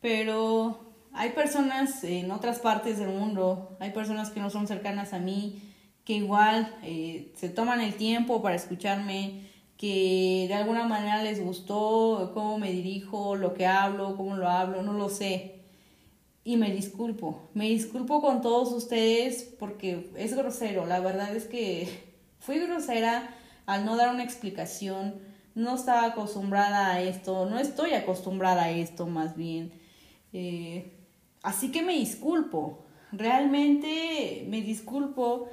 Pero 0.00 0.89
hay 1.12 1.30
personas 1.30 2.04
en 2.04 2.30
otras 2.30 2.60
partes 2.60 2.98
del 2.98 3.08
mundo, 3.08 3.76
hay 3.80 3.90
personas 3.90 4.30
que 4.30 4.40
no 4.40 4.50
son 4.50 4.66
cercanas 4.66 5.12
a 5.12 5.18
mí, 5.18 5.62
que 6.04 6.14
igual 6.14 6.74
eh, 6.82 7.32
se 7.36 7.48
toman 7.48 7.80
el 7.80 7.94
tiempo 7.94 8.42
para 8.42 8.54
escucharme, 8.54 9.48
que 9.76 10.46
de 10.48 10.54
alguna 10.54 10.86
manera 10.86 11.22
les 11.22 11.42
gustó 11.42 12.30
cómo 12.34 12.58
me 12.58 12.70
dirijo, 12.70 13.36
lo 13.36 13.54
que 13.54 13.66
hablo, 13.66 14.16
cómo 14.16 14.36
lo 14.36 14.48
hablo, 14.48 14.82
no 14.82 14.92
lo 14.92 15.08
sé. 15.08 15.62
Y 16.44 16.56
me 16.56 16.72
disculpo, 16.72 17.50
me 17.54 17.68
disculpo 17.68 18.20
con 18.20 18.40
todos 18.40 18.72
ustedes 18.72 19.54
porque 19.58 20.10
es 20.16 20.34
grosero, 20.36 20.86
la 20.86 21.00
verdad 21.00 21.34
es 21.34 21.46
que 21.46 21.88
fui 22.38 22.58
grosera 22.58 23.34
al 23.66 23.84
no 23.84 23.96
dar 23.96 24.14
una 24.14 24.24
explicación, 24.24 25.14
no 25.54 25.74
estaba 25.74 26.06
acostumbrada 26.06 26.92
a 26.92 27.02
esto, 27.02 27.46
no 27.48 27.58
estoy 27.58 27.92
acostumbrada 27.94 28.64
a 28.64 28.70
esto 28.70 29.06
más 29.06 29.36
bien. 29.36 29.72
Eh, 30.32 30.99
así 31.42 31.70
que 31.70 31.82
me 31.82 31.94
disculpo, 31.94 32.84
realmente 33.12 34.46
me 34.48 34.62
disculpo, 34.62 35.48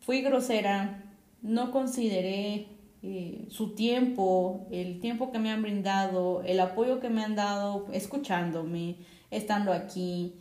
fui 0.00 0.22
grosera, 0.22 1.04
no 1.42 1.70
consideré 1.70 2.68
eh, 3.02 3.46
su 3.50 3.74
tiempo, 3.74 4.66
el 4.70 5.00
tiempo 5.00 5.30
que 5.30 5.38
me 5.38 5.50
han 5.50 5.62
brindado, 5.62 6.42
el 6.42 6.58
apoyo 6.60 6.98
que 6.98 7.08
me 7.08 7.22
han 7.22 7.36
dado 7.36 7.86
escuchándome, 7.92 8.96
estando 9.30 9.72
aquí. 9.72 10.34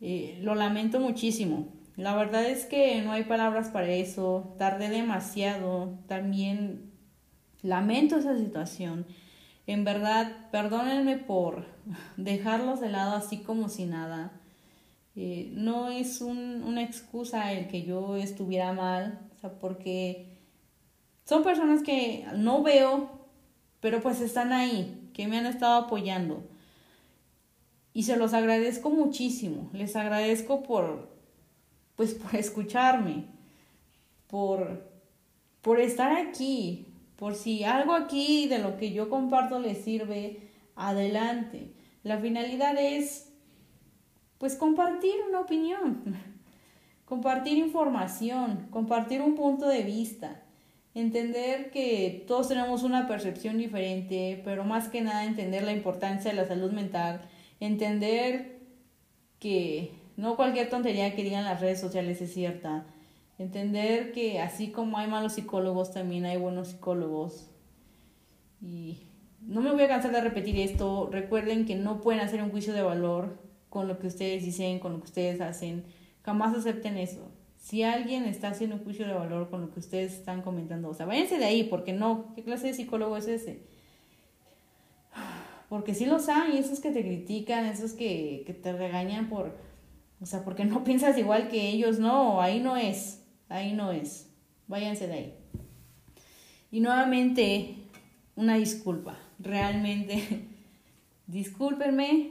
Eh, 0.00 0.38
lo 0.42 0.54
lamento 0.54 0.98
muchísimo. 0.98 1.68
La 1.96 2.16
verdad 2.16 2.44
es 2.46 2.64
que 2.64 3.02
no 3.02 3.12
hay 3.12 3.24
palabras 3.24 3.68
para 3.68 3.88
eso. 3.88 4.54
Tardé 4.58 4.88
demasiado. 4.88 5.98
También 6.08 6.90
lamento 7.62 8.16
esa 8.16 8.36
situación. 8.36 9.06
En 9.70 9.84
verdad, 9.84 10.32
perdónenme 10.50 11.16
por 11.16 11.64
dejarlos 12.16 12.80
de 12.80 12.88
lado 12.88 13.14
así 13.14 13.38
como 13.38 13.68
si 13.68 13.84
nada. 13.84 14.32
Eh, 15.14 15.52
no 15.54 15.90
es 15.90 16.20
un, 16.22 16.64
una 16.64 16.82
excusa 16.82 17.52
el 17.52 17.68
que 17.68 17.84
yo 17.84 18.16
estuviera 18.16 18.72
mal, 18.72 19.20
o 19.32 19.38
sea, 19.38 19.60
porque 19.60 20.26
son 21.24 21.44
personas 21.44 21.84
que 21.84 22.26
no 22.34 22.64
veo, 22.64 23.10
pero 23.78 24.00
pues 24.00 24.20
están 24.20 24.52
ahí, 24.52 25.08
que 25.14 25.28
me 25.28 25.38
han 25.38 25.46
estado 25.46 25.84
apoyando. 25.84 26.42
Y 27.92 28.02
se 28.02 28.16
los 28.16 28.34
agradezco 28.34 28.90
muchísimo. 28.90 29.70
Les 29.72 29.94
agradezco 29.94 30.64
por, 30.64 31.10
pues, 31.94 32.14
por 32.14 32.34
escucharme, 32.34 33.26
por, 34.26 34.90
por 35.60 35.78
estar 35.78 36.16
aquí, 36.16 36.89
por 37.20 37.34
si 37.34 37.64
algo 37.64 37.92
aquí 37.92 38.48
de 38.48 38.58
lo 38.58 38.78
que 38.78 38.92
yo 38.92 39.10
comparto 39.10 39.60
les 39.60 39.84
sirve, 39.84 40.48
adelante. 40.74 41.74
La 42.02 42.16
finalidad 42.16 42.78
es 42.78 43.30
pues 44.38 44.56
compartir 44.56 45.16
una 45.28 45.40
opinión, 45.40 46.02
compartir 47.04 47.58
información, 47.58 48.68
compartir 48.70 49.20
un 49.20 49.34
punto 49.34 49.68
de 49.68 49.82
vista, 49.82 50.42
entender 50.94 51.70
que 51.70 52.24
todos 52.26 52.48
tenemos 52.48 52.84
una 52.84 53.06
percepción 53.06 53.58
diferente, 53.58 54.40
pero 54.42 54.64
más 54.64 54.88
que 54.88 55.02
nada 55.02 55.26
entender 55.26 55.62
la 55.62 55.74
importancia 55.74 56.30
de 56.30 56.38
la 56.38 56.48
salud 56.48 56.72
mental, 56.72 57.20
entender 57.60 58.60
que 59.38 59.92
no 60.16 60.36
cualquier 60.36 60.70
tontería 60.70 61.14
que 61.14 61.22
digan 61.22 61.44
las 61.44 61.60
redes 61.60 61.80
sociales 61.80 62.22
es 62.22 62.32
cierta, 62.32 62.86
entender 63.42 64.12
que 64.12 64.40
así 64.40 64.70
como 64.70 64.98
hay 64.98 65.08
malos 65.08 65.34
psicólogos, 65.34 65.92
también 65.92 66.26
hay 66.26 66.36
buenos 66.36 66.68
psicólogos. 66.68 67.50
Y 68.60 68.98
no 69.40 69.60
me 69.60 69.72
voy 69.72 69.82
a 69.82 69.88
cansar 69.88 70.12
de 70.12 70.20
repetir 70.20 70.58
esto, 70.58 71.08
recuerden 71.10 71.64
que 71.64 71.76
no 71.76 72.00
pueden 72.00 72.20
hacer 72.20 72.42
un 72.42 72.50
juicio 72.50 72.72
de 72.72 72.82
valor 72.82 73.38
con 73.70 73.88
lo 73.88 73.98
que 73.98 74.08
ustedes 74.08 74.44
dicen, 74.44 74.78
con 74.78 74.92
lo 74.92 74.98
que 74.98 75.06
ustedes 75.06 75.40
hacen. 75.40 75.84
Jamás 76.22 76.54
acepten 76.54 76.98
eso. 76.98 77.30
Si 77.56 77.82
alguien 77.82 78.24
está 78.24 78.48
haciendo 78.48 78.76
un 78.76 78.84
juicio 78.84 79.06
de 79.06 79.14
valor 79.14 79.48
con 79.50 79.62
lo 79.62 79.70
que 79.70 79.80
ustedes 79.80 80.12
están 80.12 80.42
comentando, 80.42 80.88
o 80.88 80.94
sea, 80.94 81.06
váyanse 81.06 81.38
de 81.38 81.44
ahí, 81.44 81.64
porque 81.64 81.92
no, 81.92 82.34
¿qué 82.34 82.42
clase 82.42 82.68
de 82.68 82.74
psicólogo 82.74 83.16
es 83.16 83.28
ese? 83.28 83.62
Porque 85.68 85.94
sí 85.94 86.04
los 86.04 86.28
hay, 86.28 86.58
esos 86.58 86.80
que 86.80 86.90
te 86.90 87.02
critican, 87.02 87.64
esos 87.66 87.92
que, 87.92 88.42
que 88.46 88.54
te 88.54 88.72
regañan 88.72 89.28
por, 89.28 89.56
o 90.20 90.26
sea, 90.26 90.44
porque 90.44 90.64
no 90.64 90.84
piensas 90.84 91.16
igual 91.16 91.48
que 91.48 91.68
ellos, 91.68 91.98
no, 91.98 92.40
ahí 92.40 92.60
no 92.60 92.76
es, 92.76 93.19
ahí 93.50 93.74
no 93.74 93.92
es. 93.92 94.30
Váyanse 94.66 95.06
de 95.06 95.12
ahí. 95.12 95.34
Y 96.70 96.80
nuevamente, 96.80 97.74
una 98.36 98.54
disculpa, 98.56 99.18
realmente, 99.38 100.46
discúlpenme 101.26 102.30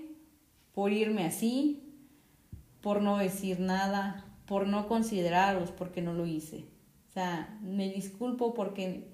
por 0.73 0.91
irme 0.91 1.25
así, 1.25 1.83
por 2.81 3.01
no 3.01 3.17
decir 3.17 3.59
nada, 3.59 4.25
por 4.45 4.67
no 4.67 4.87
consideraros 4.87 5.71
porque 5.71 6.01
no 6.01 6.13
lo 6.13 6.25
hice. 6.25 6.65
O 7.09 7.11
sea, 7.11 7.59
me 7.61 7.89
disculpo 7.89 8.53
porque 8.53 9.09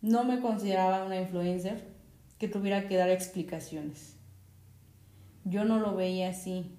no 0.00 0.24
me 0.24 0.40
consideraba 0.40 1.04
una 1.04 1.20
influencer 1.20 1.86
que 2.38 2.48
tuviera 2.48 2.88
que 2.88 2.96
dar 2.96 3.10
explicaciones. 3.10 4.16
Yo 5.44 5.64
no 5.64 5.78
lo 5.78 5.94
veía 5.94 6.30
así. 6.30 6.74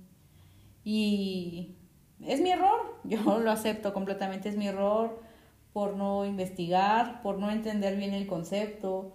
Y 0.84 1.76
es 2.26 2.42
mi 2.42 2.52
error, 2.52 2.91
yo 3.04 3.40
lo 3.44 3.52
acepto 3.52 3.94
completamente, 3.94 4.50
es 4.50 4.58
mi 4.58 4.68
error 4.68 5.22
por 5.74 5.96
no 5.96 6.26
investigar, 6.26 7.22
por 7.22 7.38
no 7.38 7.50
entender 7.50 7.96
bien 7.96 8.14
el 8.14 8.28
concepto, 8.28 9.14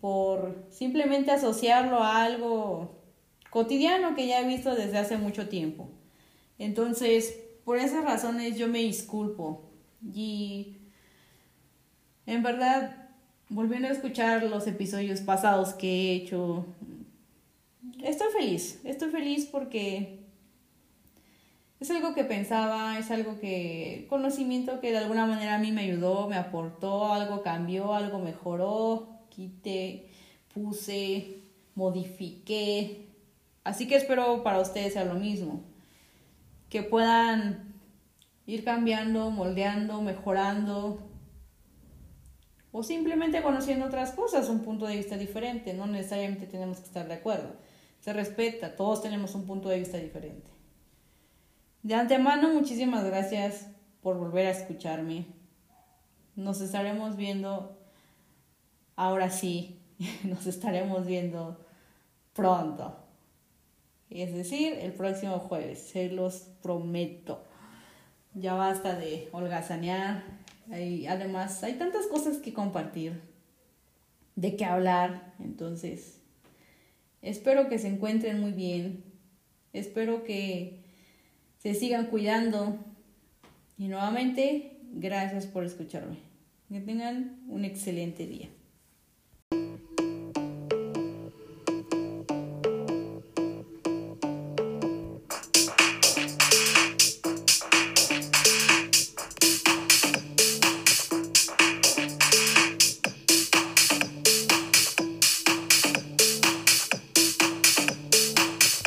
por 0.00 0.64
simplemente 0.70 1.32
asociarlo 1.32 2.02
a 2.02 2.22
algo 2.22 3.02
cotidiano 3.50 4.14
que 4.14 4.26
ya 4.26 4.40
he 4.40 4.46
visto 4.46 4.74
desde 4.74 4.98
hace 4.98 5.18
mucho 5.18 5.48
tiempo. 5.48 5.88
Entonces, 6.58 7.36
por 7.64 7.78
esas 7.78 8.04
razones 8.04 8.56
yo 8.56 8.68
me 8.68 8.78
disculpo. 8.78 9.70
Y 10.14 10.76
en 12.26 12.42
verdad, 12.42 13.08
volviendo 13.48 13.88
a 13.88 13.92
escuchar 13.92 14.44
los 14.44 14.66
episodios 14.66 15.20
pasados 15.20 15.74
que 15.74 15.88
he 15.88 16.14
hecho, 16.14 16.66
estoy 18.02 18.28
feliz. 18.38 18.80
Estoy 18.84 19.10
feliz 19.10 19.46
porque 19.46 20.17
es 21.80 21.90
algo 21.90 22.14
que 22.14 22.24
pensaba, 22.24 22.98
es 22.98 23.10
algo 23.10 23.38
que, 23.38 24.06
conocimiento 24.08 24.80
que 24.80 24.90
de 24.90 24.98
alguna 24.98 25.26
manera 25.26 25.56
a 25.56 25.58
mí 25.58 25.72
me 25.72 25.82
ayudó, 25.82 26.28
me 26.28 26.36
aportó, 26.36 27.12
algo 27.12 27.42
cambió, 27.42 27.94
algo 27.94 28.18
mejoró, 28.18 29.08
quité, 29.30 30.08
puse, 30.52 31.42
modifiqué, 31.74 33.08
Así 33.68 33.86
que 33.86 33.96
espero 33.96 34.42
para 34.42 34.60
ustedes 34.60 34.94
sea 34.94 35.04
lo 35.04 35.12
mismo, 35.12 35.62
que 36.70 36.82
puedan 36.82 37.74
ir 38.46 38.64
cambiando, 38.64 39.30
moldeando, 39.30 40.00
mejorando 40.00 41.06
o 42.72 42.82
simplemente 42.82 43.42
conociendo 43.42 43.84
otras 43.84 44.12
cosas, 44.12 44.48
un 44.48 44.60
punto 44.60 44.86
de 44.86 44.96
vista 44.96 45.18
diferente, 45.18 45.74
no 45.74 45.86
necesariamente 45.86 46.46
tenemos 46.46 46.78
que 46.78 46.86
estar 46.86 47.06
de 47.08 47.12
acuerdo. 47.12 47.56
Se 48.00 48.14
respeta, 48.14 48.74
todos 48.74 49.02
tenemos 49.02 49.34
un 49.34 49.44
punto 49.44 49.68
de 49.68 49.80
vista 49.80 49.98
diferente. 49.98 50.50
De 51.88 51.94
antemano, 51.94 52.52
muchísimas 52.52 53.02
gracias 53.02 53.66
por 54.02 54.18
volver 54.18 54.46
a 54.46 54.50
escucharme. 54.50 55.24
Nos 56.36 56.60
estaremos 56.60 57.16
viendo, 57.16 57.78
ahora 58.94 59.30
sí, 59.30 59.80
nos 60.24 60.46
estaremos 60.46 61.06
viendo 61.06 61.64
pronto. 62.34 62.94
Es 64.10 64.34
decir, 64.34 64.74
el 64.74 64.92
próximo 64.92 65.38
jueves, 65.38 65.78
se 65.78 66.10
los 66.10 66.50
prometo. 66.62 67.42
Ya 68.34 68.52
basta 68.52 68.94
de 68.94 69.30
holgazanear, 69.32 70.24
además 70.70 71.64
hay 71.64 71.78
tantas 71.78 72.06
cosas 72.08 72.36
que 72.36 72.52
compartir, 72.52 73.22
de 74.36 74.56
qué 74.56 74.66
hablar, 74.66 75.32
entonces 75.38 76.20
espero 77.22 77.70
que 77.70 77.78
se 77.78 77.88
encuentren 77.88 78.42
muy 78.42 78.52
bien, 78.52 79.04
espero 79.72 80.22
que 80.22 80.77
se 81.58 81.74
sigan 81.74 82.06
cuidando. 82.06 82.78
Y 83.76 83.88
nuevamente, 83.88 84.78
gracias 84.92 85.46
por 85.46 85.64
escucharme. 85.64 86.16
Que 86.68 86.80
tengan 86.80 87.40
un 87.48 87.64
excelente 87.64 88.26
día. 88.26 88.48